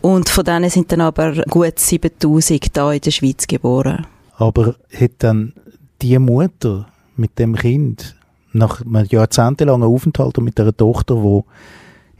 Und 0.00 0.28
von 0.28 0.44
denen 0.44 0.70
sind 0.70 0.92
dann 0.92 1.00
aber 1.00 1.32
gut 1.48 1.78
7.000 1.78 2.70
da 2.72 2.92
in 2.92 3.00
der 3.00 3.10
Schweiz 3.10 3.46
geboren. 3.46 4.06
Aber 4.36 4.76
hat 4.98 5.12
dann 5.18 5.52
die 6.00 6.18
Mutter 6.18 6.86
mit 7.16 7.38
dem 7.38 7.54
Kind 7.54 8.16
nach 8.52 8.80
einem 8.80 9.06
jahrzehntelangen 9.08 9.88
Aufenthalt 9.88 10.38
und 10.38 10.44
mit 10.44 10.60
einer 10.60 10.76
Tochter, 10.76 11.22
wo 11.22 11.44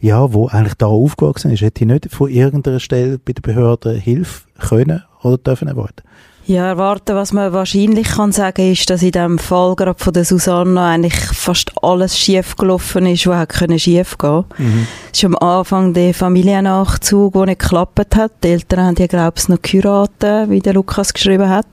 ja, 0.01 0.33
wo 0.33 0.49
eigentlich 0.49 0.75
da 0.75 0.87
aufgewachsen 0.87 1.53
ist, 1.53 1.61
hätte 1.61 1.79
die 1.81 1.87
nicht 1.87 2.13
von 2.13 2.29
irgendeiner 2.29 2.81
Stelle 2.81 3.19
bei 3.19 3.33
der 3.33 3.43
Behörde 3.43 3.93
Hilfe 3.93 4.49
können 4.59 5.05
oder 5.23 5.39
dürfen 5.39 5.69
erwarten? 5.69 6.03
Ja, 6.45 6.67
erwarten, 6.67 7.15
was 7.15 7.33
man 7.33 7.53
wahrscheinlich 7.53 8.09
kann 8.09 8.33
sagen, 8.33 8.73
ist, 8.73 8.91
dass 8.91 9.03
in 9.03 9.13
dem 9.13 9.39
Fall 9.39 9.77
gerade 9.77 10.03
von 10.03 10.13
der 10.13 10.25
Susanna 10.25 10.91
eigentlich 10.91 11.15
fast 11.15 11.71
alles 11.83 12.19
schief 12.19 12.57
gelaufen 12.57 13.07
ist, 13.07 13.29
was 13.29 13.39
hätte 13.39 13.79
schief 13.79 14.19
gehen. 14.19 14.45
Mhm. 14.59 14.89
Es 15.13 15.19
ist 15.19 15.25
am 15.25 15.37
Anfang 15.37 15.95
der 15.95 16.13
Familiennachzug, 16.13 17.35
der 17.35 17.47
nicht 17.47 17.61
geklappt 17.61 18.17
hat. 18.17 18.33
Die 18.43 18.49
Eltern 18.49 18.87
haben 18.87 18.97
ja, 18.99 19.07
glaube 19.07 19.35
ich, 19.37 19.49
noch 19.49 19.63
geheiratet, 19.63 20.51
wie 20.51 20.59
der 20.59 20.75
Lukas 20.75 21.15
geschrieben 21.15 21.49
hat. 21.49 21.67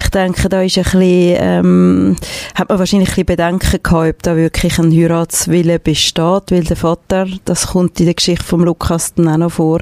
Ich 0.00 0.08
denke, 0.08 0.48
da 0.48 0.62
ist 0.62 0.78
ein 0.78 0.84
bisschen, 0.84 1.00
ähm, 1.02 2.16
hat 2.54 2.70
man 2.70 2.78
wahrscheinlich 2.78 3.10
ein 3.10 3.26
bisschen 3.26 3.26
Bedenken 3.26 3.82
gehabt, 3.82 4.08
ob 4.08 4.22
da 4.22 4.36
wirklich 4.36 4.78
ein 4.78 4.90
Heiratswille 4.90 5.78
besteht, 5.78 6.50
weil 6.50 6.64
der 6.64 6.76
Vater, 6.76 7.26
das 7.44 7.68
kommt 7.68 8.00
in 8.00 8.06
der 8.06 8.14
Geschichte 8.14 8.44
von 8.44 8.60
Lukas 8.60 9.12
dann 9.14 9.28
auch 9.28 9.36
noch 9.36 9.52
vor, 9.52 9.80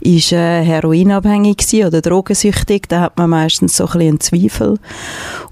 ist 0.00 0.32
äh, 0.32 0.62
heroinabhängig 0.62 1.56
gewesen 1.56 1.86
oder 1.86 2.02
drogensüchtig. 2.02 2.82
Da 2.88 3.00
hat 3.00 3.16
man 3.16 3.30
meistens 3.30 3.61
so 3.68 3.84
ein 3.84 3.92
bisschen 3.92 4.08
einen 4.08 4.20
Zweifel. 4.20 4.78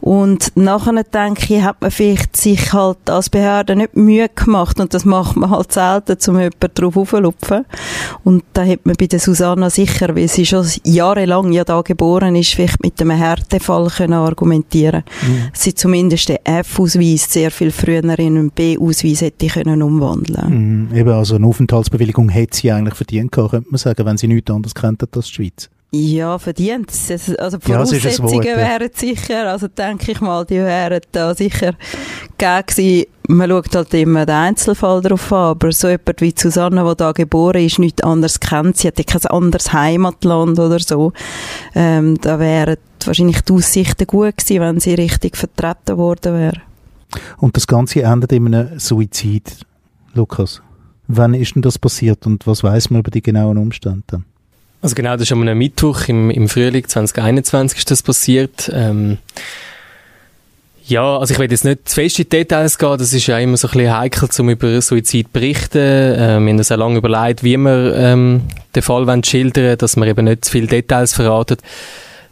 Und 0.01 0.53
nachher, 0.57 1.05
denke 1.05 1.55
ich, 1.55 1.63
hat 1.63 1.83
man 1.83 1.91
vielleicht 1.91 2.37
sich 2.37 2.73
halt 2.73 3.11
als 3.11 3.29
Behörde 3.29 3.77
nicht 3.77 3.97
Mühe 3.97 4.29
gemacht 4.29 4.81
und 4.81 4.95
das 4.95 5.05
macht 5.05 5.37
man 5.37 5.51
halt 5.51 5.73
selten, 5.73 6.17
um 6.29 6.39
jemanden 6.39 6.75
drauf 6.75 6.97
aufzulupfen. 6.97 7.67
Und 8.25 8.45
da 8.55 8.65
hat 8.65 8.87
man 8.87 8.97
bei 8.99 9.07
der 9.07 9.21
Susanna 9.21 9.69
sicher, 9.69 10.17
weil 10.17 10.29
sie 10.29 10.47
schon 10.47 10.67
jahrelang 10.85 11.53
ja 11.53 11.65
da 11.65 11.83
geboren 11.83 12.37
ist, 12.37 12.55
vielleicht 12.55 12.83
mit 12.83 13.01
einem 13.01 13.17
Härtefall 13.17 13.89
können 13.89 14.15
argumentieren 14.15 15.05
mhm. 15.23 15.51
Sie 15.53 15.75
zumindest 15.75 16.29
den 16.29 16.39
F-Ausweis 16.45 17.31
sehr 17.31 17.51
viel 17.51 17.71
früher 17.71 18.03
in 18.05 18.11
einen 18.11 18.51
B-Ausweis 18.51 19.21
hätte 19.21 19.49
können 19.49 19.83
umwandeln 19.83 20.89
mhm. 20.91 20.97
Eben, 20.97 21.11
also 21.11 21.37
eine 21.37 21.47
Aufenthaltsbewilligung 21.47 22.29
hätte 22.29 22.57
sie 22.57 22.73
eigentlich 22.73 22.95
verdient 22.95 23.33
gehabt, 23.33 23.53
könnte 23.53 23.71
man 23.71 23.79
sagen, 23.79 24.07
wenn 24.07 24.17
sie 24.17 24.29
nichts 24.29 24.51
anderes 24.51 24.75
kennt 24.75 25.03
als 25.17 25.27
die 25.27 25.33
Schweiz. 25.35 25.71
Ja, 25.93 26.39
verdient. 26.39 26.93
Also 27.39 27.59
die 27.59 27.67
Voraussetzungen 27.67 28.43
ja, 28.45 28.57
wären 28.57 28.91
sicher, 28.95 29.51
also 29.51 29.67
denke 29.67 30.13
ich 30.13 30.21
mal, 30.21 30.45
die 30.45 30.59
wären 30.59 31.01
da 31.11 31.35
sicher 31.35 31.75
gegeben 32.39 33.07
man 33.31 33.49
schaut 33.49 33.75
halt 33.75 33.95
immer 33.95 34.27
den 34.27 34.35
Einzelfall 34.35 35.01
darauf 35.01 35.33
an, 35.33 35.51
aber 35.51 35.73
so 35.73 35.89
jemand 35.89 36.21
wie 36.21 36.35
Susanne, 36.37 36.85
die 36.89 36.97
da 36.97 37.13
geboren 37.13 37.65
ist, 37.65 37.79
nichts 37.79 38.03
anderes 38.03 38.41
kennt, 38.41 38.77
sie 38.77 38.89
hat 38.89 38.99
ja 38.99 39.05
kein 39.05 39.25
anderes 39.27 39.73
Heimatland 39.73 40.59
oder 40.59 40.81
so, 40.81 41.13
ähm, 41.75 42.19
da 42.21 42.39
wären 42.39 42.77
wahrscheinlich 43.05 43.41
die 43.43 43.53
Aussichten 43.53 44.07
gut 44.07 44.37
gewesen, 44.37 44.61
wenn 44.61 44.81
sie 44.81 44.95
richtig 44.95 45.37
vertreten 45.37 45.97
worden 45.97 46.35
wäre. 46.35 46.61
Und 47.39 47.57
das 47.57 47.67
Ganze 47.67 48.03
endet 48.03 48.33
in 48.33 48.55
einem 48.55 48.79
Suizid, 48.79 49.59
Lukas. 50.13 50.63
Wann 51.09 51.35
ist 51.35 51.55
denn 51.55 51.63
das 51.63 51.79
passiert 51.79 52.27
und 52.27 52.47
was 52.47 52.63
weiß 52.63 52.91
man 52.91 53.01
über 53.01 53.11
die 53.11 53.23
genauen 53.23 53.59
Umstände? 53.59 54.23
Also 54.83 54.95
genau, 54.95 55.13
das 55.13 55.23
ist 55.23 55.33
am 55.33 55.41
Mittwoch 55.41 56.09
im, 56.09 56.31
im 56.31 56.49
Frühling 56.49 56.87
2021 56.87 57.79
ist 57.79 57.91
das 57.91 58.03
passiert. 58.03 58.71
Ähm, 58.73 59.19
ja, 60.87 61.19
also 61.19 61.33
ich 61.33 61.39
will 61.39 61.51
jetzt 61.51 61.65
nicht 61.65 61.89
zu 61.89 61.95
fest 61.95 62.19
in 62.19 62.29
Details 62.29 62.79
gehen, 62.79 62.99
das 62.99 63.13
ist 63.13 63.27
ja 63.27 63.39
immer 63.39 63.57
so 63.57 63.69
ein 63.69 63.73
bisschen 63.73 63.97
heikel, 63.97 64.29
um 64.39 64.51
über 64.51 64.81
Suizid 64.81 65.27
zu 65.27 65.33
berichten. 65.33 65.79
Ähm, 65.79 66.47
wir 66.47 66.53
haben 66.53 66.59
uns 66.59 66.73
auch 66.73 66.79
lange 66.79 66.99
überlegt, 66.99 67.45
wie 67.45 67.57
wir 67.57 67.95
ähm, 67.95 68.43
den 68.75 68.83
Fall 68.83 69.07
schildern 69.25 69.65
wollen, 69.65 69.79
dass 69.79 69.97
man 69.97 70.09
eben 70.09 70.25
nicht 70.25 70.47
zu 70.47 70.51
viele 70.51 70.67
Details 70.67 71.13
verraten 71.13 71.59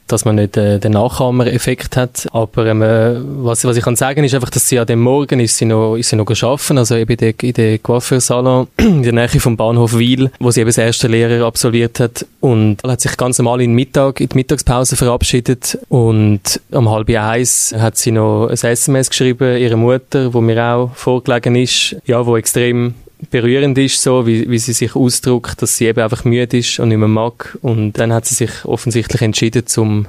dass 0.09 0.25
man 0.25 0.37
nicht 0.37 0.57
äh, 0.57 0.79
den 0.79 0.93
Nachahmer-Effekt 0.93 1.97
hat. 1.97 2.27
Aber 2.33 2.67
ähm, 2.67 2.83
äh, 2.83 3.17
was, 3.45 3.65
was 3.65 3.77
ich 3.77 3.85
kann 3.85 3.97
sagen 3.97 4.25
ist 4.25 4.35
einfach, 4.35 4.51
dass 4.51 4.69
sie 4.69 4.79
an 4.79 4.87
dem 4.87 5.01
Morgen 5.01 5.41
ist 5.41 5.57
sie 5.57 5.65
noch, 5.65 5.97
ist 5.97 6.11
sie 6.11 6.17
noch 6.17 6.27
arbeiten, 6.29 6.79
also 6.79 6.97
eben 6.97 7.13
in 7.13 7.19
der, 7.19 7.35
in 7.43 7.53
der 7.53 7.79
Coiffeursalon 7.79 8.69
in 8.79 9.03
der 9.03 9.13
Nähe 9.13 9.29
vom 9.29 9.57
Bahnhof 9.57 9.97
Wiel, 9.97 10.31
wo 10.41 10.51
sie 10.51 10.61
eben 10.61 10.69
das 10.69 10.79
erste 10.79 11.09
Lehrer 11.09 11.47
absolviert 11.47 12.01
hat. 12.01 12.27
Und 12.41 12.83
hat 12.85 13.01
sich 13.01 13.17
ganz 13.17 13.39
normal 13.39 13.61
in, 13.61 13.73
Mittag, 13.73 14.21
in 14.21 14.29
die 14.29 14.37
Mittagspause 14.37 14.97
verabschiedet. 14.97 15.79
Und 15.89 16.61
um 16.71 16.91
halb 16.91 17.09
eins 17.11 17.75
hat 17.77 17.97
sie 17.97 18.13
noch 18.13 18.49
ein 18.49 18.55
SMS 18.55 19.11
geschrieben, 19.11 19.59
ihrer 19.59 19.77
Mutter, 19.77 20.33
wo 20.33 20.41
mir 20.41 20.63
auch 20.63 20.91
vorgelegen 20.95 21.55
ist, 21.57 21.97
ja, 22.07 22.25
wo 22.25 22.37
extrem 22.37 22.95
berührend 23.31 23.77
ist, 23.79 24.03
so 24.03 24.27
wie, 24.27 24.49
wie 24.49 24.59
sie 24.59 24.73
sich 24.73 24.95
ausdrückt, 24.95 25.61
dass 25.63 25.77
sie 25.77 25.87
eben 25.87 26.01
einfach 26.01 26.25
müde 26.25 26.59
ist 26.59 26.79
und 26.79 26.89
nicht 26.89 26.99
mehr 26.99 27.09
mag. 27.09 27.59
Und 27.63 27.93
dann 27.95 28.13
hat 28.13 28.27
sie 28.27 28.35
sich 28.35 28.65
offensichtlich 28.65 29.23
entschieden, 29.23 29.67
zum 29.67 30.07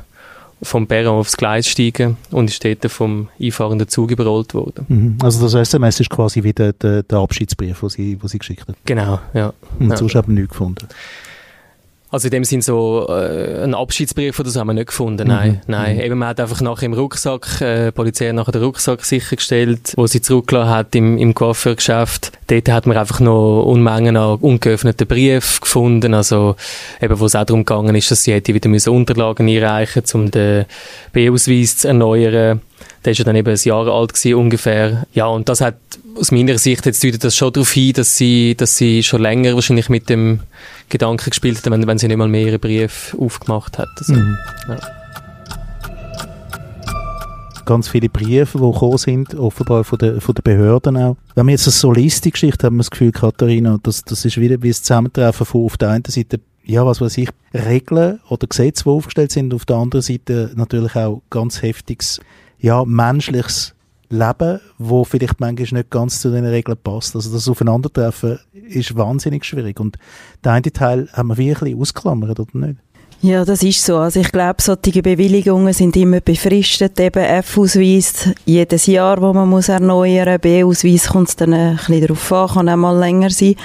vom 0.61 0.87
Perron 0.87 1.19
aufs 1.19 1.37
Gleis 1.37 1.67
steigen 1.67 2.17
und 2.31 2.49
ist 2.49 2.63
dort 2.63 2.91
vom 2.91 3.29
einfahrenden 3.41 3.87
Zug 3.87 4.11
überrollt 4.11 4.53
worden. 4.53 4.85
Mhm. 4.87 5.17
Also 5.21 5.41
das 5.41 5.53
SMS 5.53 6.01
ist 6.01 6.09
quasi 6.09 6.43
wieder 6.43 6.73
der, 6.73 7.03
der 7.03 7.19
Abschiedsbrief, 7.19 7.79
den 7.79 7.89
sie, 7.89 8.19
sie 8.21 8.39
geschickt 8.39 8.67
hat? 8.67 8.75
Genau, 8.85 9.19
ja. 9.33 9.53
Und 9.79 9.91
ja. 9.91 9.97
sonst 9.97 10.15
haben 10.15 10.27
wir 10.27 10.41
nichts 10.41 10.51
gefunden? 10.51 10.87
Also 12.11 12.27
in 12.27 12.31
dem 12.31 12.43
Sinn 12.43 12.61
so 12.61 13.05
äh, 13.07 13.63
ein 13.63 13.75
Abschiedsbrief 13.75 14.39
oder 14.39 14.49
so 14.49 14.59
haben 14.59 14.67
wir 14.67 14.73
nicht 14.73 14.87
gefunden, 14.87 15.27
nein. 15.27 15.51
Mhm. 15.51 15.59
nein. 15.67 15.95
Mhm. 15.97 16.01
Eben, 16.01 16.17
man 16.17 16.29
hat 16.29 16.39
einfach 16.39 16.59
nachher 16.61 16.87
im 16.87 16.93
Rucksack, 16.93 17.61
äh, 17.61 17.85
die 17.85 17.91
Polizei 17.91 18.29
hat 18.29 18.35
nachher 18.35 18.51
den 18.51 18.63
Rucksack 18.63 19.05
sichergestellt, 19.05 19.93
wo 19.95 20.07
sie 20.07 20.21
zurückgelassen 20.21 20.69
hat 20.71 20.95
im, 20.95 21.19
im 21.19 21.35
Coiffeurgeschäft. 21.35 22.31
Dort 22.47 22.69
hat 22.69 22.87
man 22.87 22.97
einfach 22.97 23.19
noch 23.19 23.63
Unmengen 23.63 24.17
an 24.17 24.37
ungeöffneten 24.39 25.05
Briefen 25.05 25.61
gefunden, 25.61 26.15
also 26.15 26.55
eben, 26.99 27.19
wo 27.19 27.25
es 27.25 27.35
auch 27.35 27.45
darum 27.45 27.63
gegangen 27.63 27.93
ist, 27.95 28.09
dass 28.09 28.23
sie 28.23 28.33
hätte 28.33 28.55
wieder 28.55 28.69
müssen 28.69 28.89
Unterlagen 28.89 29.47
einreichen 29.47 30.03
um 30.13 30.31
den 30.31 30.65
B-Ausweis 31.13 31.77
zu 31.77 31.89
erneuern. 31.89 32.61
Der 33.05 33.11
ist 33.11 33.17
ja 33.17 33.23
dann 33.23 33.35
eben 33.35 33.49
ein 33.49 33.59
Jahr 33.63 33.87
alt 33.87 34.13
gewesen, 34.13 34.35
ungefähr. 34.35 35.05
Ja, 35.13 35.27
und 35.27 35.47
das 35.47 35.61
hat 35.61 35.75
aus 36.15 36.31
meiner 36.31 36.57
Sicht 36.57 36.85
jetzt 36.85 37.03
deutet 37.03 37.23
das 37.23 37.35
schon 37.35 37.53
darauf 37.53 37.71
hin, 37.71 37.93
dass 37.93 38.17
sie, 38.17 38.55
dass 38.55 38.75
sie 38.75 39.03
schon 39.03 39.21
länger 39.21 39.55
wahrscheinlich 39.55 39.89
mit 39.89 40.09
dem 40.09 40.41
Gedanken 40.89 41.29
gespielt 41.29 41.57
hat, 41.57 41.71
wenn, 41.71 41.87
wenn 41.87 41.97
sie 41.97 42.07
nicht 42.07 42.17
mal 42.17 42.27
mehr 42.27 42.47
ihren 42.47 42.59
Brief 42.59 43.15
aufgemacht 43.19 43.77
hat. 43.77 43.89
Also, 43.97 44.13
mhm. 44.13 44.37
ja. 44.67 44.79
Ganz 47.65 47.87
viele 47.87 48.09
Briefe, 48.09 48.57
die 48.57 48.71
gekommen 48.71 48.97
sind, 48.97 49.35
offenbar 49.35 49.83
von 49.83 49.99
den, 49.99 50.19
von 50.19 50.33
den 50.33 50.41
Behörden 50.43 50.97
auch. 50.97 51.17
Wenn 51.35 51.45
man 51.45 51.51
jetzt 51.51 51.67
eine 51.67 51.73
Solistik-Geschichte 51.73 52.65
haben 52.65 52.77
wir 52.77 52.79
das 52.79 52.89
Gefühl, 52.89 53.11
Katharina, 53.11 53.77
das, 53.83 54.03
das 54.03 54.25
ist 54.25 54.37
wieder 54.37 54.61
wie 54.63 54.69
das 54.69 54.81
Zusammentreffen 54.81 55.45
von 55.45 55.65
auf 55.65 55.77
der 55.77 55.89
einen 55.89 56.03
Seite 56.07 56.39
ja, 56.69 56.85
was 56.85 57.01
weiß 57.01 57.17
ich, 57.17 57.29
Regeln 57.53 58.19
oder 58.29 58.45
Gesetze, 58.45 58.83
die 58.83 58.89
aufgestellt 58.89 59.31
sind, 59.31 59.53
auf 59.53 59.65
der 59.65 59.77
anderen 59.77 60.03
Seite 60.03 60.51
natürlich 60.55 60.95
auch 60.95 61.23
ganz 61.29 61.63
heftiges, 61.63 62.19
ja, 62.59 62.83
menschliches 62.85 63.73
Leben, 64.09 64.59
wo 64.77 65.03
vielleicht 65.03 65.39
manchmal 65.39 65.79
nicht 65.79 65.91
ganz 65.91 66.19
zu 66.21 66.31
den 66.31 66.45
Regeln 66.45 66.77
passt. 66.83 67.15
Also 67.15 67.31
das 67.31 67.47
Aufeinandertreffen 67.47 68.39
ist 68.53 68.95
wahnsinnig 68.95 69.45
schwierig. 69.45 69.79
Und 69.79 69.97
der 70.43 70.53
eine 70.53 70.71
Teil 70.71 71.07
haben 71.13 71.29
wir 71.29 71.37
wirklich 71.37 71.75
ausklammert, 71.75 72.39
oder 72.39 72.57
nicht? 72.57 72.79
Ja, 73.21 73.43
das 73.43 73.63
ist 73.63 73.83
so. 73.83 73.97
Also 73.97 74.21
ich 74.21 74.31
glaube, 74.31 74.61
solche 74.61 75.01
Bewilligungen 75.01 75.73
sind 75.73 75.97
immer 75.97 76.21
befristet. 76.21 76.97
Eben 77.01 77.21
F-Ausweis 77.21 78.29
jedes 78.45 78.85
Jahr, 78.85 79.21
wo 79.21 79.33
man 79.33 79.49
muss 79.49 79.67
erneuern. 79.67 80.39
B-Ausweis 80.39 81.09
kommt 81.09 81.27
es 81.27 81.35
dann 81.35 81.53
ein 81.53 81.75
bisschen 81.75 81.99
darauf 81.99 82.31
an, 82.31 82.47
kann 82.47 82.69
auch 82.69 82.77
mal 82.77 82.97
länger 82.97 83.29
sein. 83.29 83.55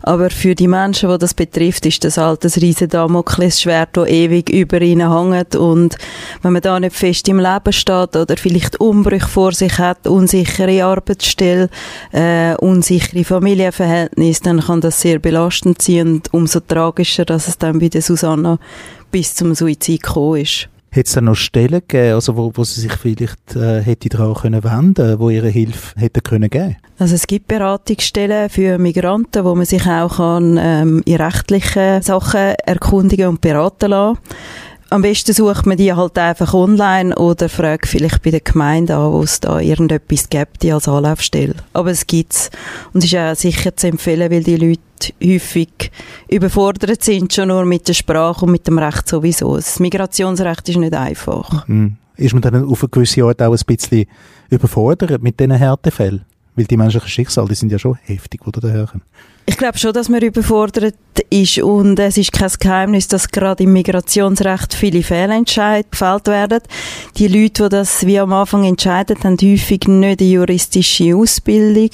Aber 0.00 0.30
für 0.30 0.54
die 0.54 0.66
Menschen, 0.66 1.10
die 1.10 1.18
das 1.18 1.34
betrifft, 1.34 1.84
ist 1.84 2.02
das 2.04 2.16
halt 2.16 2.42
ein 2.42 2.52
riesen 2.52 2.88
Damoklesschwert, 2.88 3.90
das 3.98 4.08
ewig 4.08 4.48
über 4.48 4.80
ihnen 4.80 5.14
hängt. 5.14 5.56
Und 5.56 5.98
wenn 6.40 6.54
man 6.54 6.62
da 6.62 6.80
nicht 6.80 6.96
fest 6.96 7.28
im 7.28 7.38
Leben 7.38 7.72
steht 7.74 8.16
oder 8.16 8.36
vielleicht 8.38 8.80
Umbrüche 8.80 9.28
vor 9.28 9.52
sich 9.52 9.76
hat, 9.76 10.06
unsichere 10.06 10.86
Arbeitsstelle, 10.86 11.68
äh, 12.12 12.54
unsichere 12.54 13.24
Familienverhältnisse, 13.24 14.44
dann 14.44 14.60
kann 14.60 14.80
das 14.80 15.02
sehr 15.02 15.18
belastend 15.18 15.82
sein 15.82 16.00
und 16.00 16.32
umso 16.32 16.60
tragischer, 16.60 17.26
dass 17.26 17.46
es 17.46 17.58
dann 17.58 17.78
bei 17.78 17.90
der 17.90 18.00
Susanna 18.00 18.58
bis 19.12 19.36
zum 19.36 19.54
Suizid 19.54 20.02
gekommen 20.02 20.40
ist. 20.40 20.68
Hätte 20.90 21.06
es 21.06 21.14
dann 21.14 21.24
noch 21.24 21.36
Stellen 21.36 21.80
gegeben, 21.86 22.14
also 22.14 22.36
wo, 22.36 22.52
wo 22.54 22.64
sie 22.64 22.82
sich 22.82 22.92
vielleicht 22.92 23.56
äh, 23.56 23.80
hätte 23.80 24.10
daran 24.10 24.34
können 24.34 24.62
wenden, 24.62 25.18
wo 25.18 25.30
ihre 25.30 25.48
Hilfe 25.48 25.98
hätte 25.98 26.20
können 26.20 26.50
geben? 26.50 26.76
Also 26.98 27.14
es 27.14 27.26
gibt 27.26 27.48
Beratungsstellen 27.48 28.50
für 28.50 28.76
Migranten, 28.76 29.44
wo 29.44 29.54
man 29.54 29.64
sich 29.64 29.86
auch 29.86 30.16
kann, 30.16 30.58
ähm, 30.60 31.02
in 31.06 31.16
rechtlichen 31.16 32.02
Sachen 32.02 32.56
erkundigen 32.66 33.28
und 33.28 33.40
beraten 33.40 33.90
lassen 33.90 34.18
am 34.92 35.02
besten 35.02 35.32
sucht 35.32 35.66
man 35.66 35.78
die 35.78 35.92
halt 35.92 36.18
einfach 36.18 36.52
online 36.52 37.16
oder 37.16 37.48
fragt 37.48 37.88
vielleicht 37.88 38.22
bei 38.22 38.30
der 38.30 38.40
Gemeinde 38.40 38.94
an, 38.94 39.12
wo 39.12 39.22
es 39.22 39.40
da 39.40 39.58
irgendetwas 39.58 40.28
gibt, 40.28 40.62
die 40.62 40.72
als 40.72 40.86
Anlaufstelle. 40.86 41.54
Aber 41.72 41.90
es 41.90 42.06
gibt's. 42.06 42.50
Und 42.92 43.02
es 43.02 43.12
ist 43.12 43.18
auch 43.18 43.34
sicher 43.34 43.74
zu 43.74 43.88
empfehlen, 43.88 44.30
weil 44.30 44.42
die 44.44 44.56
Leute 44.56 44.80
häufig 45.24 45.90
überfordert 46.28 47.02
sind, 47.02 47.32
schon 47.32 47.48
nur 47.48 47.64
mit 47.64 47.88
der 47.88 47.94
Sprache 47.94 48.44
und 48.44 48.52
mit 48.52 48.66
dem 48.66 48.78
Recht 48.78 49.08
sowieso. 49.08 49.56
Das 49.56 49.80
Migrationsrecht 49.80 50.68
ist 50.68 50.76
nicht 50.76 50.94
einfach. 50.94 51.66
Mhm. 51.66 51.96
Ist 52.16 52.34
man 52.34 52.42
dann 52.42 52.64
auf 52.64 52.82
eine 52.82 52.90
gewisse 52.90 53.24
Art 53.24 53.40
auch 53.40 53.52
ein 53.52 53.60
bisschen 53.66 54.06
überfordert 54.50 55.22
mit 55.22 55.40
diesen 55.40 55.52
Härtefällen? 55.52 56.24
Weil 56.54 56.66
die 56.66 56.76
menschlichen 56.76 57.08
Schicksale, 57.08 57.48
die 57.48 57.54
sind 57.54 57.72
ja 57.72 57.78
schon 57.78 57.96
heftig, 58.02 58.46
oder 58.46 58.60
daherkommen. 58.60 59.06
Ich 59.44 59.56
glaube 59.56 59.76
schon, 59.76 59.92
dass 59.92 60.08
man 60.08 60.22
überfordert 60.22 60.94
ist 61.28 61.58
und 61.58 61.98
es 61.98 62.16
ist 62.16 62.32
kein 62.32 62.50
Geheimnis, 62.60 63.08
dass 63.08 63.28
gerade 63.28 63.64
im 63.64 63.72
Migrationsrecht 63.72 64.72
viele 64.72 65.02
Fehlentscheide 65.02 65.88
gefällt 65.90 66.28
werden. 66.28 66.60
Die 67.16 67.26
Leute, 67.26 67.64
die 67.64 67.68
das 67.70 68.06
wie 68.06 68.20
am 68.20 68.32
Anfang 68.32 68.64
entscheiden, 68.64 69.16
haben 69.22 69.36
häufig 69.42 69.88
nicht 69.88 70.20
eine 70.20 70.30
juristische 70.30 71.16
Ausbildung 71.16 71.90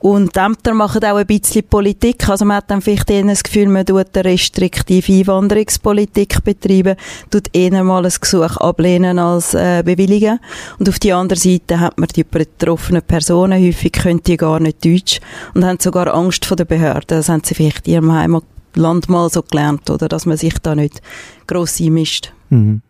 und 0.00 0.36
Ämter 0.36 0.74
machen 0.74 1.04
auch 1.04 1.16
ein 1.16 1.26
bisschen 1.26 1.64
Politik. 1.64 2.28
Also 2.28 2.44
man 2.44 2.58
hat 2.58 2.70
dann 2.70 2.82
vielleicht 2.82 3.08
eher 3.10 3.22
das 3.22 3.44
Gefühl, 3.44 3.68
man 3.68 3.86
tut 3.86 4.16
eine 4.16 4.24
restriktive 4.24 5.12
Einwanderungspolitik 5.20 6.42
betreiben, 6.42 6.96
tut 7.30 7.48
eher 7.54 7.84
mal 7.84 8.04
ein 8.04 8.12
Gesuch 8.20 8.56
ablehnen 8.56 9.20
als 9.20 9.54
äh, 9.54 9.82
bewilligen. 9.84 10.40
Und 10.78 10.88
auf 10.88 10.98
die 10.98 11.12
andere 11.12 11.38
Seite 11.38 11.78
hat 11.78 11.96
man 11.96 12.08
die 12.08 12.24
betroffenen 12.24 13.02
Personen, 13.02 13.64
häufig 13.64 13.92
können 13.92 14.22
die 14.22 14.36
gar 14.36 14.58
nicht 14.58 14.84
Deutsch 14.84 15.20
und 15.54 15.64
haben 15.64 15.78
sogar 15.80 16.12
Angst 16.12 16.44
vor 16.44 16.56
der 16.56 16.64
Behörde 16.64 16.87
Behörden. 16.88 17.18
Das 17.18 17.28
haben 17.28 17.42
sie 17.44 17.54
vielleicht 17.54 17.86
in 17.86 17.94
ihrem 17.94 18.12
Heimatland 18.12 19.08
mal 19.08 19.28
so 19.30 19.42
gelernt, 19.42 19.88
oder? 19.90 20.08
Dass 20.08 20.26
man 20.26 20.36
sich 20.36 20.54
da 20.62 20.74
nicht 20.74 21.00
gross 21.46 21.80
einmischt. 21.80 22.32
Mhm. 22.50 22.82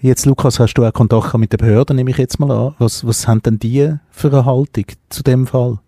Jetzt, 0.00 0.26
Lukas, 0.26 0.60
hast 0.60 0.74
du 0.74 0.84
auch 0.84 0.92
Kontakt 0.92 1.34
mit 1.38 1.52
den 1.52 1.58
Behörden, 1.58 1.96
nehme 1.96 2.10
ich 2.10 2.18
jetzt 2.18 2.38
mal 2.38 2.50
an. 2.50 2.74
Was, 2.78 3.06
was 3.06 3.26
haben 3.26 3.42
denn 3.42 3.58
die 3.58 3.94
für 4.10 4.28
eine 4.28 4.44
Haltung 4.44 4.84
zu 5.08 5.22
dem 5.22 5.46
Fall? 5.46 5.78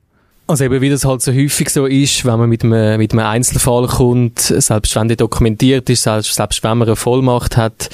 Also 0.47 0.65
eben, 0.65 0.81
wie 0.81 0.89
das 0.89 1.05
halt 1.05 1.23
so 1.23 1.33
häufig 1.33 1.71
so 1.71 1.87
ist, 1.87 2.25
wenn 2.25 2.39
man 2.39 2.49
mit 2.49 2.63
einem, 2.63 2.99
mit 2.99 3.13
einem 3.13 3.27
Einzelfall 3.27 3.87
kommt, 3.89 4.39
selbst 4.39 4.95
wenn 4.95 5.09
der 5.09 5.17
dokumentiert 5.17 5.91
ist, 5.91 6.05
selbst, 6.05 6.35
selbst 6.35 6.63
wenn 6.63 6.79
man 6.79 6.89
eine 6.89 6.97
Vollmacht 6.97 7.57
hat, 7.57 7.91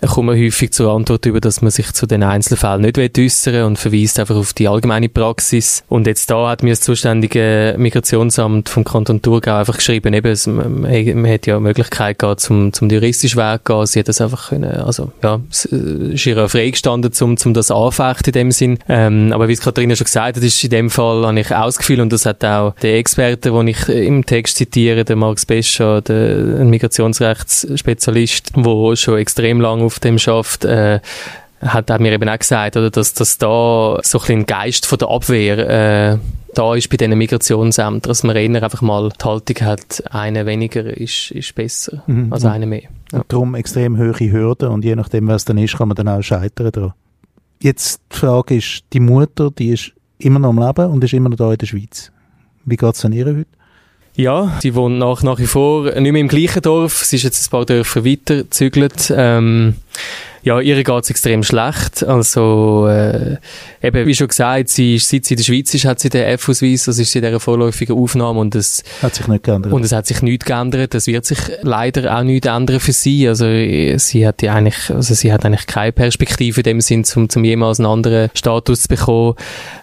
kommt 0.00 0.26
man 0.26 0.38
häufig 0.38 0.72
zur 0.72 0.92
Antwort 0.92 1.24
über, 1.26 1.40
dass 1.40 1.62
man 1.62 1.70
sich 1.70 1.92
zu 1.92 2.06
den 2.06 2.22
Einzelfällen 2.22 2.82
nicht 2.82 3.18
äußern 3.18 3.64
und 3.64 3.78
verweist 3.78 4.18
einfach 4.18 4.36
auf 4.36 4.52
die 4.52 4.68
allgemeine 4.68 5.08
Praxis. 5.08 5.84
Und 5.88 6.06
jetzt 6.06 6.30
da 6.30 6.48
hat 6.48 6.62
mir 6.62 6.70
das 6.70 6.80
zuständige 6.80 7.74
Migrationsamt 7.78 8.68
vom 8.68 8.84
Kanton 8.84 9.22
Thurgau 9.22 9.56
einfach 9.56 9.76
geschrieben, 9.76 10.14
eben, 10.14 10.30
es, 10.30 10.46
man, 10.46 10.82
man 10.82 11.30
hat 11.30 11.46
ja 11.46 11.58
Möglichkeit 11.60 12.18
gehabt, 12.18 12.40
zum, 12.40 12.72
zum 12.72 12.90
juristischen 12.90 13.40
Weg 13.40 13.64
gehen. 13.64 13.86
Sie 13.86 14.00
hat 14.00 14.08
das 14.08 14.20
einfach 14.20 14.50
können, 14.50 14.72
also, 14.76 15.12
ja, 15.22 15.40
es 15.50 15.64
ist 15.64 16.26
ihr 16.26 16.48
freigestanden, 16.48 17.12
zum, 17.12 17.36
zum 17.36 17.54
das 17.54 17.70
anfechten 17.70 18.26
in 18.28 18.32
dem 18.32 18.52
Sinn. 18.52 18.78
Ähm, 18.88 19.32
aber 19.32 19.48
wie 19.48 19.52
es 19.52 19.60
Katharina 19.60 19.96
schon 19.96 20.04
gesagt 20.04 20.36
hat, 20.36 20.42
ist 20.42 20.62
in 20.62 20.70
dem 20.70 20.90
Fall, 20.90 21.26
habe 21.26 21.40
ich 21.40 21.50
Gefühl, 21.78 22.00
und 22.00 22.12
das 22.12 22.26
hat 22.26 22.44
auch 22.44 22.74
der 22.82 22.96
Experte, 22.98 23.50
den 23.50 23.68
ich 23.68 23.88
im 23.88 24.24
Text 24.24 24.56
zitiere, 24.56 25.04
der 25.04 25.16
Marx 25.16 25.46
Bescher, 25.46 26.00
der, 26.02 26.36
Migrationsrechtsspezialist, 26.64 28.52
der 28.56 28.96
schon 28.96 29.18
extrem 29.18 29.60
lange 29.60 29.84
auf 29.84 29.95
dem 30.00 30.18
schafft, 30.18 30.64
äh, 30.64 31.00
hat, 31.60 31.90
hat 31.90 32.00
mir 32.00 32.12
eben 32.12 32.28
auch 32.28 32.38
gesagt, 32.38 32.76
oder, 32.76 32.90
dass, 32.90 33.14
dass 33.14 33.38
da 33.38 33.98
so 34.02 34.20
ein, 34.20 34.30
ein 34.30 34.46
Geist 34.46 34.86
von 34.86 34.98
der 34.98 35.08
Abwehr 35.08 36.12
äh, 36.12 36.18
da 36.56 36.74
ist 36.74 36.88
bei 36.88 36.96
diesen 36.96 37.16
Migrationsämtern, 37.18 38.08
dass 38.08 38.22
man 38.22 38.34
eher 38.34 38.62
einfach 38.62 38.80
mal 38.80 39.10
die 39.10 39.24
Haltung 39.24 39.66
hat, 39.66 40.02
einer 40.10 40.46
weniger 40.46 40.84
ist, 40.84 41.30
ist 41.30 41.54
besser 41.54 42.02
mhm. 42.06 42.32
als 42.32 42.44
einer 42.44 42.66
mehr. 42.66 42.88
Ja. 43.12 43.18
Und 43.18 43.32
darum 43.32 43.54
extrem 43.54 43.98
hohe 43.98 44.32
Hürden 44.32 44.70
und 44.70 44.84
je 44.84 44.96
nachdem, 44.96 45.28
was 45.28 45.44
dann 45.44 45.58
ist, 45.58 45.76
kann 45.76 45.88
man 45.88 45.96
dann 45.96 46.08
auch 46.08 46.22
scheitern 46.22 46.72
daran. 46.72 46.94
Jetzt 47.60 48.00
die 48.12 48.16
Frage 48.16 48.56
ist, 48.56 48.84
die 48.92 49.00
Mutter, 49.00 49.50
die 49.50 49.70
ist 49.70 49.92
immer 50.18 50.38
noch 50.38 50.50
am 50.50 50.58
Leben 50.58 50.90
und 50.90 51.04
ist 51.04 51.12
immer 51.12 51.28
noch 51.28 51.36
da 51.36 51.52
in 51.52 51.58
der 51.58 51.66
Schweiz. 51.66 52.10
Wie 52.64 52.76
geht 52.76 52.94
es 52.94 53.04
an 53.04 53.12
ihr 53.12 53.26
heute? 53.26 53.46
Ja, 54.16 54.56
sie 54.60 54.74
wohnt 54.74 54.98
nach, 54.98 55.22
nach 55.22 55.38
wie 55.38 55.46
vor 55.46 55.84
nicht 55.84 56.12
mehr 56.12 56.20
im 56.20 56.28
gleichen 56.28 56.62
Dorf. 56.62 57.04
Sie 57.04 57.16
ist 57.16 57.22
jetzt 57.22 57.46
ein 57.46 57.50
paar 57.50 57.66
Dörfer 57.66 58.04
weiter 58.04 58.36
gezügelt. 58.36 59.12
Ähm, 59.14 59.74
ja, 60.42 60.60
ihr 60.60 60.82
geht's 60.84 61.10
extrem 61.10 61.42
schlecht. 61.42 62.02
Also, 62.04 62.86
äh, 62.88 63.36
eben, 63.82 64.06
wie 64.06 64.14
schon 64.14 64.28
gesagt, 64.28 64.68
sie 64.68 64.94
ist, 64.94 65.08
seit 65.08 65.24
sie 65.24 65.34
in 65.34 65.38
der 65.38 65.44
Schweiz 65.44 65.74
ist, 65.74 65.84
hat 65.84 65.98
sie 65.98 66.08
den 66.08 66.22
F-Ausweis, 66.22 66.84
das 66.84 66.98
ist 66.98 67.10
sie 67.10 67.18
in 67.18 67.24
dieser 67.24 67.40
vorläufigen 67.40 67.96
Aufnahme 67.96 68.38
und 68.38 68.54
es 68.54 68.84
hat 69.02 69.16
sich 69.16 69.26
nicht 69.26 69.42
geändert. 69.42 69.72
Und 69.72 69.84
es 69.84 69.90
hat 69.92 70.06
sich 70.06 70.22
nichts 70.22 70.44
geändert. 70.46 70.94
Es 70.94 71.08
wird 71.08 71.26
sich 71.26 71.38
leider 71.62 72.16
auch 72.16 72.22
nichts 72.22 72.46
ändern 72.46 72.80
für 72.80 72.92
sie. 72.92 73.28
Also, 73.28 73.44
sie 73.44 74.24
hat 74.24 74.40
ja 74.40 74.54
eigentlich, 74.54 74.88
also 74.88 75.14
sie 75.14 75.32
hat 75.32 75.44
eigentlich 75.44 75.66
keine 75.66 75.92
Perspektive 75.92 76.60
in 76.60 76.64
dem 76.64 76.80
Sinn, 76.80 77.04
zum, 77.04 77.28
zum 77.28 77.44
jemals 77.44 77.80
einen 77.80 77.86
anderen 77.86 78.30
Status 78.32 78.82
zu 78.82 78.88
bekommen. 78.88 79.34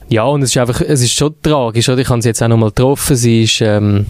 Ja, 0.08 0.24
und 0.24 0.44
es 0.44 0.52
ist 0.52 0.58
einfach, 0.58 0.80
es 0.80 1.02
ist 1.02 1.14
schon 1.14 1.36
tragisch, 1.44 1.90
oder? 1.90 2.00
Ich 2.00 2.10
habe 2.10 2.22
sie 2.22 2.30
jetzt 2.30 2.42
auch 2.42 2.48
nochmal 2.48 2.70
getroffen. 2.70 3.18
Sie 3.18 3.44
ist, 3.44 3.60
ähm, 3.60 4.06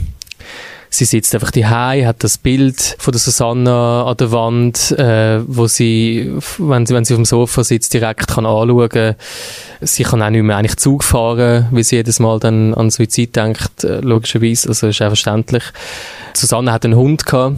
Sie 0.93 1.05
sitzt 1.05 1.33
einfach 1.33 1.49
daheim, 1.49 2.05
hat 2.05 2.23
das 2.23 2.37
Bild 2.37 2.95
von 2.99 3.13
der 3.13 3.19
Susanna 3.19 4.03
an 4.05 4.15
der 4.15 4.31
Wand, 4.31 4.91
äh, 4.91 5.39
wo 5.47 5.65
sie, 5.65 6.31
wenn 6.59 6.85
sie, 6.85 6.93
wenn 6.93 7.03
sie 7.03 7.15
auf 7.15 7.17
dem 7.17 7.25
Sofa 7.25 7.63
sitzt, 7.63 7.95
direkt 7.95 8.27
kann 8.27 8.45
anschauen. 8.45 9.15
Sie 9.81 10.03
kann 10.03 10.21
auch 10.21 10.29
nicht 10.29 10.43
mehr 10.43 10.55
eigentlich 10.55 10.77
Zug 10.77 11.03
fahren, 11.03 11.67
weil 11.71 11.83
sie 11.83 11.95
jedes 11.95 12.19
Mal 12.19 12.37
dann 12.37 12.75
an 12.75 12.91
Suizid 12.91 13.35
denkt, 13.35 13.83
äh, 13.83 14.01
logischerweise. 14.01 14.69
Also 14.69 14.85
ist 14.85 15.01
auch 15.01 15.07
verständlich. 15.07 15.63
Susanna 16.35 16.73
hat 16.73 16.85
einen 16.85 16.95
Hund 16.95 17.25
gehabt. 17.25 17.57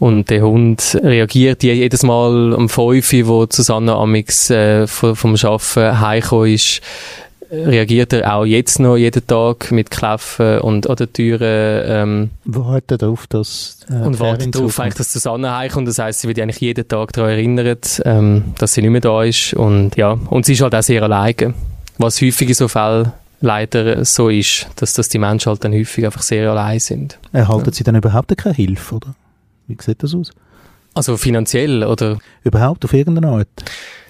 Und 0.00 0.28
der 0.28 0.42
Hund 0.42 0.98
reagiert 1.00 1.62
jedes 1.62 2.02
Mal 2.02 2.54
um 2.54 2.68
5 2.68 3.12
Uhr, 3.12 3.26
wo 3.28 3.46
Susanna 3.48 3.94
amix 3.94 4.50
äh, 4.50 4.88
vom, 4.88 5.14
vom 5.14 5.36
Arbeiten 5.36 6.00
heimgekommen 6.00 6.54
ist, 6.54 6.80
reagiert 7.50 8.12
er 8.12 8.34
auch 8.34 8.44
jetzt 8.44 8.78
noch 8.78 8.96
jeden 8.96 9.26
Tag 9.26 9.70
mit 9.70 9.90
Kläffen 9.90 10.60
und 10.60 10.88
an 10.88 10.96
den 10.96 11.12
Türen. 11.12 11.82
Ähm, 11.86 12.30
wartet 12.44 13.02
auf 13.02 13.26
das 13.26 13.80
äh, 13.90 13.94
Und 13.94 14.20
wartet 14.20 14.54
darauf, 14.54 14.78
eigentlich, 14.80 14.94
dass 14.94 15.12
Susanne 15.12 15.56
heimkommt. 15.56 15.88
Das 15.88 15.98
heisst, 15.98 16.20
sie 16.20 16.28
wird 16.28 16.38
eigentlich 16.40 16.60
jeden 16.60 16.86
Tag 16.86 17.12
daran 17.12 17.30
erinnert, 17.30 18.02
ähm, 18.04 18.54
dass 18.58 18.74
sie 18.74 18.82
nicht 18.82 18.90
mehr 18.90 19.00
da 19.00 19.22
ist. 19.22 19.54
Und 19.54 19.96
ja, 19.96 20.12
und 20.12 20.46
sie 20.46 20.52
ist 20.52 20.60
halt 20.60 20.74
auch 20.74 20.82
sehr 20.82 21.02
alleine. 21.02 21.54
Was 21.98 22.20
häufig 22.20 22.48
in 22.48 22.54
so 22.54 22.68
Fällen 22.68 23.12
leider 23.40 24.04
so 24.04 24.28
ist, 24.28 24.68
dass, 24.76 24.94
dass 24.94 25.08
die 25.08 25.18
Menschen 25.18 25.50
halt 25.50 25.64
dann 25.64 25.72
häufig 25.72 26.04
einfach 26.04 26.22
sehr 26.22 26.50
allein 26.50 26.80
sind. 26.80 27.18
Erhalten 27.32 27.66
ja. 27.66 27.72
sie 27.72 27.84
dann 27.84 27.94
überhaupt 27.94 28.36
keine 28.36 28.54
Hilfe, 28.54 28.96
oder? 28.96 29.14
Wie 29.66 29.76
sieht 29.80 30.02
das 30.02 30.14
aus? 30.14 30.30
Also 30.94 31.16
finanziell, 31.16 31.84
oder? 31.84 32.18
Überhaupt 32.42 32.84
auf 32.84 32.92
irgendeine 32.92 33.28
Art? 33.28 33.48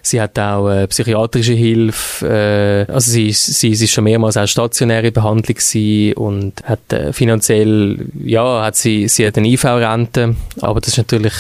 Sie 0.09 0.23
hat 0.23 0.39
auch 0.39 0.71
äh, 0.71 0.87
psychiatrische 0.87 1.53
Hilfe, 1.53 2.87
äh, 2.89 2.91
also 2.91 3.11
sie, 3.11 3.31
sie, 3.31 3.75
sie 3.75 3.85
ist 3.85 3.93
schon 3.93 4.05
mehrmals 4.05 4.39
auch 4.39 4.47
stationäre 4.47 5.13
Behandlung 5.13 5.55
gewesen 5.55 6.15
und 6.15 6.65
hat 6.65 6.91
äh, 6.95 7.13
finanziell, 7.13 8.07
ja, 8.25 8.65
hat 8.65 8.77
sie, 8.77 9.07
sie 9.09 9.27
hat 9.27 9.37
eine 9.37 9.49
IV-Rente, 9.49 10.35
aber 10.63 10.81
das 10.81 10.93
ist 10.93 10.97
natürlich, 10.97 11.35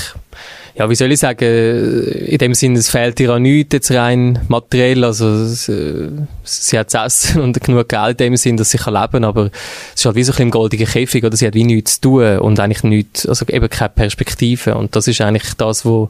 ja, 0.74 0.90
wie 0.90 0.94
soll 0.96 1.12
ich 1.12 1.18
sagen, 1.18 1.46
in 1.46 2.36
dem 2.36 2.52
Sinne, 2.52 2.78
es 2.78 2.90
fehlt 2.90 3.18
ihr 3.20 3.30
an 3.30 3.40
nichts 3.40 3.72
jetzt 3.72 3.90
rein 3.90 4.38
materiell, 4.48 5.02
also 5.02 5.46
sie, 5.46 6.10
sie 6.44 6.78
hat 6.78 6.90
zu 6.90 6.98
essen 6.98 7.40
und 7.40 7.58
genug 7.62 7.88
Geld 7.88 8.20
in 8.20 8.32
dem 8.32 8.36
Sinne, 8.36 8.58
dass 8.58 8.68
sie 8.70 8.76
kann 8.76 8.92
leben, 8.92 9.24
aber 9.24 9.46
es 9.46 10.00
ist 10.00 10.04
halt 10.04 10.16
wie 10.16 10.24
so 10.24 10.32
ein 10.32 10.34
bisschen 10.34 10.48
im 10.48 10.50
goldenen 10.50 10.86
Käfig, 10.86 11.24
oder 11.24 11.38
sie 11.38 11.46
hat 11.46 11.54
wie 11.54 11.64
nichts 11.64 11.94
zu 11.94 12.00
tun 12.02 12.38
und 12.40 12.60
eigentlich 12.60 12.82
nichts, 12.82 13.24
also 13.24 13.46
eben 13.46 13.70
keine 13.70 13.88
Perspektive 13.88 14.74
und 14.74 14.94
das 14.94 15.08
ist 15.08 15.22
eigentlich 15.22 15.54
das, 15.54 15.86
was 15.86 16.08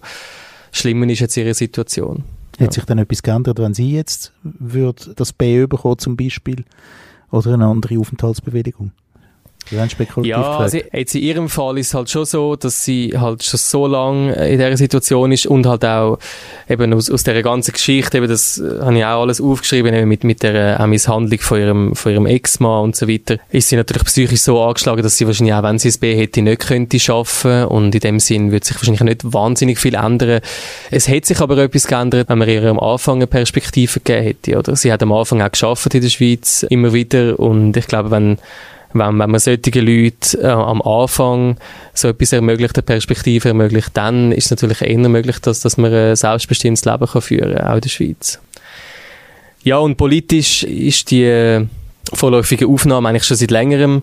schlimmer 0.73 1.09
ist 1.09 1.21
jetzt 1.21 1.37
ihre 1.37 1.55
Situation. 1.55 2.25
Hat 2.59 2.73
sich 2.73 2.85
dann 2.85 2.99
etwas 2.99 3.23
geändert, 3.23 3.59
wenn 3.59 3.75
sie 3.75 3.93
jetzt 3.93 4.33
würde 4.43 5.15
das 5.15 5.33
B 5.33 5.67
bekommen 5.67 5.99
zum 5.99 6.17
Beispiel 6.17 6.65
oder 7.31 7.55
eine 7.55 7.67
andere 7.67 7.99
Aufenthaltsbewilligung? 7.99 8.93
Ja, 10.27 10.59
also 10.59 10.79
jetzt 10.93 11.15
in 11.15 11.23
ihrem 11.23 11.49
Fall 11.49 11.79
ist 11.79 11.89
es 11.89 11.95
halt 11.95 12.11
schon 12.11 12.25
so, 12.25 12.57
dass 12.57 12.85
sie 12.85 13.15
halt 13.19 13.43
schon 13.43 13.59
so 13.59 13.87
lange 13.87 14.33
in 14.35 14.59
dieser 14.59 14.77
Situation 14.77 15.33
ist 15.33 15.47
und 15.47 15.67
halt 15.67 15.85
auch 15.85 16.19
eben 16.69 16.93
aus, 16.93 17.11
aus 17.11 17.25
dieser 17.25 17.43
ganzen 17.43 17.73
Geschichte, 17.73 18.19
eben 18.19 18.29
das 18.29 18.59
äh, 18.59 18.81
habe 18.81 18.99
ich 18.99 19.05
auch 19.05 19.23
alles 19.23 19.41
aufgeschrieben, 19.41 19.95
eben 19.95 20.09
mit, 20.09 20.25
mit 20.25 20.43
der 20.43 20.81
äh, 20.81 20.87
Misshandlung 20.87 21.41
von 21.41 21.59
ihrem, 21.59 21.95
von 21.95 22.13
ihrem 22.13 22.27
Ex-Mann 22.27 22.85
und 22.85 22.97
so 22.97 23.09
weiter, 23.09 23.39
ist 23.51 23.69
sie 23.69 23.77
natürlich 23.77 24.05
psychisch 24.05 24.41
so 24.41 24.63
angeschlagen, 24.63 25.03
dass 25.03 25.17
sie 25.17 25.27
wahrscheinlich 25.27 25.55
auch, 25.55 25.63
wenn 25.63 25.79
sie 25.79 25.89
das 25.89 25.99
B 25.99 26.17
hätte, 26.17 26.43
nicht 26.43 26.61
könnte 26.61 26.99
schaffen 26.99 27.65
und 27.65 27.95
in 27.95 28.01
dem 28.01 28.21
Sinn 28.21 28.53
würde 28.53 28.67
sich 28.67 28.77
wahrscheinlich 28.77 29.03
nicht 29.03 29.33
wahnsinnig 29.33 29.79
viel 29.79 29.95
ändern. 29.95 30.41
Es 30.91 31.09
hätte 31.09 31.29
sich 31.29 31.41
aber 31.41 31.59
etwas 31.59 31.87
geändert, 31.87 32.29
wenn 32.29 32.39
man 32.39 32.49
ihr 32.49 32.65
am 32.65 32.81
Anfang 32.81 33.17
eine 33.17 33.27
Perspektive 33.27 34.01
gegeben 34.01 34.25
hätte, 34.25 34.59
oder? 34.59 34.77
Sie 34.77 34.93
hat 34.93 35.03
am 35.03 35.13
Anfang 35.13 35.43
auch 35.43 35.51
geschafft 35.51 35.95
in 35.95 36.03
der 36.03 36.09
Schweiz, 36.09 36.65
immer 36.69 36.93
wieder 36.93 37.39
und 37.39 37.77
ich 37.77 37.87
glaube, 37.87 38.11
wenn 38.11 38.39
wenn, 38.93 39.19
wenn 39.19 39.31
man 39.31 39.39
solche 39.39 39.81
Leute 39.81 40.39
äh, 40.41 40.47
am 40.47 40.83
Anfang 40.83 41.57
so 41.95 42.09
etwas 42.09 42.33
ermöglicht, 42.33 42.77
eine 42.77 42.83
Perspektive 42.83 43.49
ermöglicht, 43.49 43.91
dann 43.95 44.33
ist 44.33 44.47
es 44.47 44.51
natürlich 44.51 44.83
eher 44.83 45.09
möglich, 45.09 45.39
dass, 45.41 45.61
dass 45.61 45.77
man 45.77 45.93
ein 45.93 46.17
selbstbestimmtes 46.17 46.85
Leben 46.85 47.07
kann 47.07 47.23
führen 47.23 47.55
kann, 47.55 47.67
auch 47.67 47.75
in 47.75 47.81
der 47.81 47.89
Schweiz. 47.89 48.41
Ja, 49.63 49.79
und 49.79 49.97
politisch 49.97 50.63
ist 50.63 51.11
die 51.11 51.25
äh, 51.25 51.67
vorläufige 52.13 52.67
Aufnahme 52.67 53.09
eigentlich 53.09 53.25
schon 53.25 53.37
seit 53.37 53.51
längerem 53.51 54.03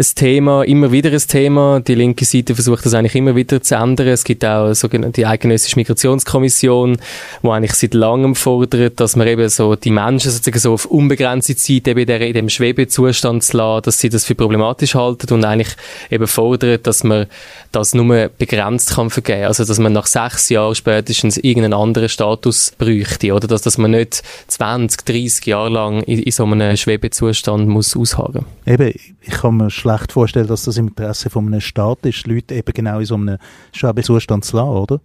ein 0.00 0.14
Thema, 0.14 0.62
immer 0.62 0.92
wieder 0.92 1.12
ein 1.12 1.18
Thema. 1.18 1.80
Die 1.80 1.94
linke 1.94 2.24
Seite 2.24 2.54
versucht 2.54 2.86
das 2.86 2.94
eigentlich 2.94 3.14
immer 3.14 3.36
wieder 3.36 3.62
zu 3.62 3.74
ändern. 3.74 4.08
Es 4.08 4.24
gibt 4.24 4.44
auch 4.44 4.72
die 4.72 5.26
Eidgenössische 5.26 5.76
Migrationskommission, 5.76 6.96
die 7.42 7.48
eigentlich 7.48 7.74
seit 7.74 7.92
langem 7.92 8.34
fordert, 8.34 8.98
dass 8.98 9.14
man 9.16 9.28
eben 9.28 9.46
so 9.50 9.76
die 9.76 9.90
Menschen 9.90 10.30
sozusagen 10.30 10.58
so 10.58 10.72
auf 10.72 10.86
unbegrenzte 10.86 11.54
Zeit 11.54 11.86
eben 11.86 12.08
in 12.08 12.32
dem 12.32 12.48
Schwebezustand 12.48 13.44
zu 13.44 13.58
lassen, 13.58 13.82
dass 13.82 14.00
sie 14.00 14.08
das 14.08 14.24
für 14.24 14.34
problematisch 14.34 14.94
halten 14.94 15.34
und 15.34 15.44
eigentlich 15.44 15.76
eben 16.10 16.26
fordert, 16.26 16.86
dass 16.86 17.04
man 17.04 17.26
das 17.72 17.94
nur 17.94 18.30
begrenzt 18.38 18.94
kann 18.94 19.10
vergeben. 19.10 19.44
Also, 19.44 19.64
dass 19.66 19.78
man 19.78 19.92
nach 19.92 20.06
sechs 20.06 20.48
Jahren 20.48 20.74
spätestens 20.74 21.36
irgendeinen 21.36 21.74
anderen 21.74 22.08
Status 22.08 22.72
bräuchte, 22.78 23.34
oder? 23.34 23.46
Dass, 23.46 23.62
dass 23.62 23.76
man 23.76 23.90
nicht 23.90 24.22
20, 24.48 25.04
30 25.04 25.46
Jahre 25.46 25.68
lang 25.68 26.02
in, 26.04 26.20
in 26.20 26.32
so 26.32 26.44
einem 26.46 26.76
Schwebezustand 26.76 27.68
muss 27.68 27.96
ausharren. 27.96 28.46
Eben, 28.66 28.94
ich 29.20 29.30
kann 29.30 29.58
mir 29.58 29.70
vorstellen, 30.12 30.46
dass 30.46 30.64
das 30.64 30.76
im 30.76 30.88
Interesse 30.88 31.30
von 31.30 31.46
einem 31.46 31.60
Staat 31.60 32.04
ist, 32.04 32.26
Leute 32.26 32.54
eben 32.54 32.72
genau 32.72 32.98
in 32.98 33.06
so 33.06 33.14
einem 33.14 33.38
Schwebezustand 33.72 34.44
zu 34.44 34.56
lassen, 34.56 34.68
oder? 34.68 35.00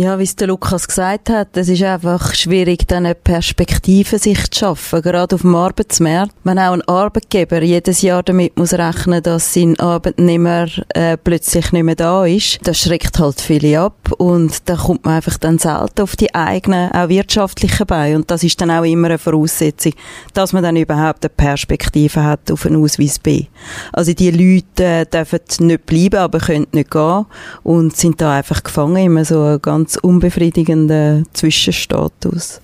Ja, 0.00 0.16
wie 0.20 0.22
es 0.22 0.36
der 0.36 0.46
Lukas 0.46 0.86
gesagt 0.86 1.28
hat, 1.28 1.56
es 1.56 1.68
ist 1.68 1.82
einfach 1.82 2.32
schwierig, 2.32 2.86
dann 2.86 3.04
eine 3.04 3.16
Perspektive 3.16 4.20
sich 4.20 4.48
zu 4.48 4.60
schaffen, 4.60 5.02
gerade 5.02 5.34
auf 5.34 5.40
dem 5.40 5.56
Arbeitsmarkt. 5.56 6.36
Wenn 6.44 6.60
auch 6.60 6.72
ein 6.72 6.82
Arbeitgeber 6.82 7.60
jedes 7.64 8.02
Jahr 8.02 8.22
damit 8.22 8.56
muss 8.56 8.74
rechnen, 8.74 9.24
dass 9.24 9.52
sein 9.52 9.76
Arbeitnehmer 9.80 10.68
äh, 10.90 11.16
plötzlich 11.16 11.72
nicht 11.72 11.82
mehr 11.82 11.96
da 11.96 12.24
ist, 12.24 12.60
das 12.62 12.78
schreckt 12.78 13.18
halt 13.18 13.40
viele 13.40 13.80
ab 13.80 14.12
und 14.18 14.68
da 14.68 14.76
kommt 14.76 15.04
man 15.04 15.16
einfach 15.16 15.36
dann 15.36 15.58
selten 15.58 16.02
auf 16.02 16.14
die 16.14 16.32
eigenen, 16.32 16.92
auch 16.92 17.08
wirtschaftlichen 17.08 17.86
Beine 17.88 18.14
und 18.14 18.30
das 18.30 18.44
ist 18.44 18.60
dann 18.60 18.70
auch 18.70 18.84
immer 18.84 19.08
eine 19.08 19.18
Voraussetzung, 19.18 19.94
dass 20.32 20.52
man 20.52 20.62
dann 20.62 20.76
überhaupt 20.76 21.24
eine 21.24 21.30
Perspektive 21.30 22.22
hat 22.22 22.52
auf 22.52 22.66
einen 22.66 22.80
Ausweis 22.80 23.18
B. 23.18 23.46
Also 23.92 24.12
die 24.12 24.30
Leute 24.30 24.84
äh, 24.84 25.06
dürfen 25.06 25.40
nicht 25.66 25.86
bleiben, 25.86 26.20
aber 26.20 26.38
können 26.38 26.68
nicht 26.70 26.92
gehen 26.92 27.26
und 27.64 27.96
sind 27.96 28.20
da 28.20 28.34
einfach 28.34 28.62
gefangen, 28.62 29.04
immer 29.04 29.24
so 29.24 29.58
ganz 29.60 29.87
ganz 29.88 29.96
unbefriedigenden 29.96 31.26
Zwischenstatus. 31.32 32.60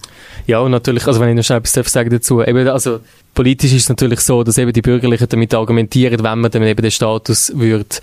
Ja, 0.47 0.59
und 0.59 0.73
natürlich, 0.73 1.07
also 1.07 1.21
wenn 1.21 1.31
ich 1.31 1.37
noch 1.37 1.43
schnell 1.43 1.59
etwas 1.61 1.91
sagen 1.91 2.11
dazu, 2.11 2.43
eben, 2.43 2.69
also 2.69 3.01
Politisch 3.35 3.73
ist 3.73 3.83
es 3.83 3.89
natürlich 3.89 4.21
so, 4.21 4.45
dass 4.45 4.59
eben 4.59 4.73
die 4.73 4.83
Bürgerlichen 4.83 5.29
damit 5.29 5.55
argumentieren, 5.55 6.23
wenn 6.23 6.39
man 6.39 6.51
dann 6.51 6.63
eben 6.63 6.81
den 6.81 6.91
Status 6.91 7.53
würde, 7.55 7.97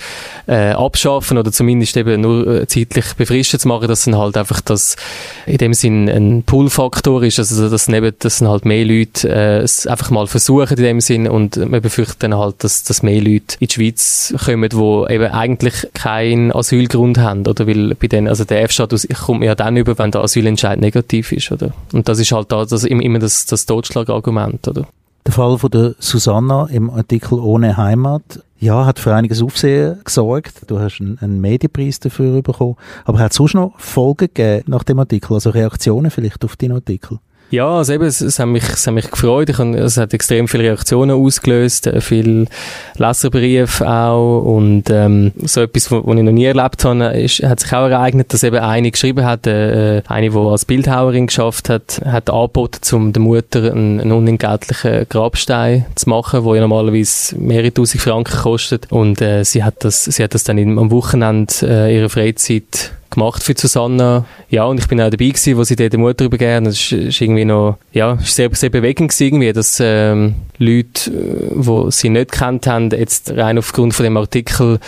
äh, 0.47 0.71
abschaffen 0.71 1.37
oder 1.37 1.51
zumindest 1.51 1.95
eben 1.97 2.21
nur 2.21 2.47
äh, 2.47 2.67
zeitlich 2.67 3.13
befristet 3.15 3.61
zu 3.61 3.67
machen, 3.67 3.87
dass 3.87 4.05
dann 4.05 4.17
halt 4.17 4.35
einfach 4.37 4.61
das 4.61 4.97
in 5.45 5.57
dem 5.57 5.73
Sinn 5.73 6.09
ein 6.09 6.43
Pull-Faktor 6.43 7.23
ist, 7.23 7.39
also 7.39 7.69
dass, 7.69 7.87
neben, 7.87 8.13
dass 8.19 8.39
dann 8.39 8.49
halt 8.49 8.65
mehr 8.65 8.85
Leute 8.85 9.29
äh, 9.29 9.59
es 9.59 9.87
einfach 9.87 10.09
mal 10.09 10.27
versuchen 10.27 10.77
in 10.77 10.83
dem 10.83 11.01
Sinn 11.01 11.27
und 11.27 11.57
man 11.57 11.81
befürchtet 11.81 12.23
dann 12.23 12.35
halt, 12.37 12.63
dass, 12.63 12.83
dass 12.83 13.01
mehr 13.01 13.21
Leute 13.21 13.55
in 13.59 13.67
die 13.67 13.73
Schweiz 13.73 14.33
kommen, 14.45 14.69
die 14.69 15.13
eben 15.13 15.31
eigentlich 15.31 15.87
keinen 15.93 16.51
Asylgrund 16.51 17.17
haben, 17.17 17.47
oder 17.47 17.67
weil 17.67 17.95
bei 17.95 18.07
denen, 18.07 18.27
also 18.27 18.43
der 18.43 18.63
F-Status 18.63 19.07
kommt 19.25 19.43
ja 19.43 19.55
dann 19.55 19.77
über, 19.77 19.97
wenn 19.97 20.11
der 20.11 20.21
Asylentscheid 20.21 20.79
negativ 20.79 21.31
ist, 21.31 21.51
oder? 21.51 21.73
Und 21.93 22.09
das 22.09 22.19
ist 22.19 22.31
halt 22.31 22.51
da 22.51 22.65
das, 22.65 22.83
immer 22.83 23.19
das, 23.19 23.45
das 23.45 23.65
Totschlagargument, 23.65 24.67
oder? 24.67 24.87
Der 25.25 25.34
Fall 25.34 25.57
von 25.60 25.69
der 25.69 25.95
Susanna 25.99 26.67
im 26.71 26.89
Artikel 26.89 27.39
Ohne 27.39 27.77
Heimat 27.77 28.43
ja, 28.57 28.86
hat 28.86 28.99
für 28.99 29.13
einiges 29.13 29.41
Aufsehen 29.41 29.99
gesorgt. 30.03 30.63
Du 30.67 30.79
hast 30.79 30.99
einen, 30.99 31.19
einen 31.19 31.41
Medienpreis 31.41 31.99
dafür 31.99 32.41
bekommen. 32.41 32.75
Aber 33.05 33.19
hat 33.19 33.31
es 33.31 33.38
sonst 33.38 33.55
noch 33.55 33.79
Folgen 33.79 34.29
gegeben 34.34 34.63
nach 34.67 34.84
dem 34.84 34.99
Artikel, 34.99 35.34
also 35.34 35.49
Reaktionen 35.51 36.12
vielleicht 36.12 36.43
auf 36.43 36.55
den 36.55 36.71
Artikel? 36.71 37.19
Ja, 37.51 37.69
also 37.69 37.91
eben, 37.91 38.05
es, 38.05 38.21
es, 38.21 38.39
hat 38.39 38.47
mich, 38.47 38.63
es 38.63 38.87
hat 38.87 38.93
mich 38.93 39.11
gefreut. 39.11 39.49
Ich 39.49 39.59
es 39.59 39.97
hat 39.97 40.13
extrem 40.13 40.47
viele 40.47 40.63
Reaktionen 40.63 41.17
ausgelöst, 41.17 41.85
äh, 41.85 41.99
viel 41.99 42.47
Leserbriefe 42.95 43.85
auch 43.89 44.41
und 44.43 44.89
ähm, 44.89 45.33
so 45.43 45.61
etwas, 45.61 45.91
was 45.91 45.99
ich 45.99 46.23
noch 46.23 46.31
nie 46.31 46.45
erlebt 46.45 46.85
habe, 46.85 47.07
ist, 47.19 47.43
hat 47.43 47.59
sich 47.59 47.73
auch 47.73 47.89
ereignet, 47.89 48.33
dass 48.33 48.43
eben 48.43 48.59
eine 48.59 48.89
geschrieben 48.89 49.25
hat, 49.25 49.47
äh, 49.47 50.01
eine, 50.07 50.29
die 50.29 50.37
als 50.37 50.63
Bildhauerin 50.63 51.27
geschafft 51.27 51.67
hat, 51.67 52.01
hat 52.05 52.29
angeboten, 52.29 52.95
um 52.95 53.11
der 53.11 53.21
Mutter 53.21 53.71
einen, 53.73 53.99
einen 53.99 54.13
unentgeltlichen 54.13 55.07
Grabstein 55.09 55.85
zu 55.95 56.09
machen, 56.09 56.45
der 56.45 56.55
ja 56.55 56.61
normalerweise 56.61 57.37
mehrere 57.37 57.73
tausend 57.73 58.01
Franken 58.01 58.37
kostet 58.37 58.89
und 58.93 59.21
äh, 59.21 59.43
sie 59.43 59.65
hat 59.65 59.83
das, 59.83 60.05
sie 60.05 60.23
hat 60.23 60.33
das 60.33 60.45
dann 60.45 60.57
am 60.57 60.89
Wochenende 60.89 61.53
äh, 61.63 61.93
ihrer 61.93 62.09
Freizeit 62.09 62.93
gemacht 63.12 63.43
für 63.43 63.54
Susanna. 63.56 64.26
Ja, 64.50 64.63
und 64.65 64.80
ich 64.80 64.88
bin 64.88 65.00
auch 65.00 65.10
dabei 65.10 65.28
gewesen, 65.28 65.58
wo 65.58 65.63
sie 65.63 65.76
der 65.76 65.97
Mutter 66.00 66.26
übergeben. 66.26 66.65
Das 66.65 66.76
ist, 66.76 66.91
ist 66.91 67.21
irgendwie 67.21 67.45
noch, 67.45 67.78
ja, 67.91 68.13
ist 68.13 68.36
sehr, 68.36 68.50
sehr 68.54 68.69
bewegend 68.69 69.12
gewesen, 69.12 69.24
irgendwie, 69.24 69.54
dass 69.54 69.80
ähm, 69.82 70.36
Leute, 70.58 71.12
die 71.12 71.91
sie 71.91 72.10
nicht 72.10 72.32
kennt 72.32 72.67
haben, 72.67 72.89
jetzt 72.91 73.32
rein 73.32 73.58
aufgrund 73.58 73.93
von 73.93 74.04
dem 74.04 74.17
Artikel 74.17 74.80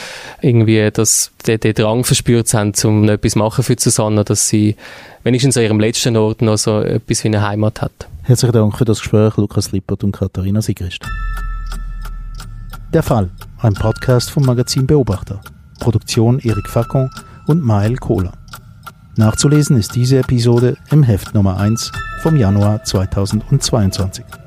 irgendwie 0.42 0.90
das, 0.92 1.32
den, 1.46 1.60
den 1.60 1.74
Drang 1.74 2.04
verspürt 2.04 2.54
haben, 2.54 2.74
um 2.84 3.08
etwas 3.10 3.36
machen 3.36 3.64
für 3.64 3.76
Susanna, 3.78 4.24
dass 4.24 4.48
sie 4.48 4.76
wenigstens 5.24 5.58
an 5.58 5.64
ihrem 5.64 5.80
letzten 5.80 6.18
Ort 6.18 6.42
noch 6.42 6.58
so 6.58 6.82
etwas 6.82 7.24
wie 7.24 7.28
eine 7.30 7.48
Heimat 7.48 7.82
hat. 7.82 8.08
Herzlichen 8.24 8.54
Dank 8.54 8.78
für 8.78 8.86
das 8.86 9.00
Gespräch, 9.00 9.36
Lukas 9.38 9.72
Lippert 9.72 10.04
und 10.04 10.14
Katharina 10.14 10.62
Sigrist. 10.62 11.02
Der 12.94 13.04
Fall, 13.04 13.30
ein 13.60 13.74
Podcast 13.74 14.32
vom 14.32 14.46
Magazin 14.46 14.86
Beobachter. 14.86 15.42
Produktion 15.80 16.40
Erik 16.40 16.70
Facon 16.70 17.10
und 17.46 17.64
Mael 17.64 17.98
Kohler. 17.98 18.34
Nachzulesen 19.16 19.78
ist 19.78 19.96
diese 19.96 20.20
Episode 20.20 20.76
im 20.90 21.04
Heft 21.04 21.34
Nummer 21.34 21.58
1 21.58 21.92
vom 22.22 22.36
Januar 22.36 22.84
2022. 22.84 24.43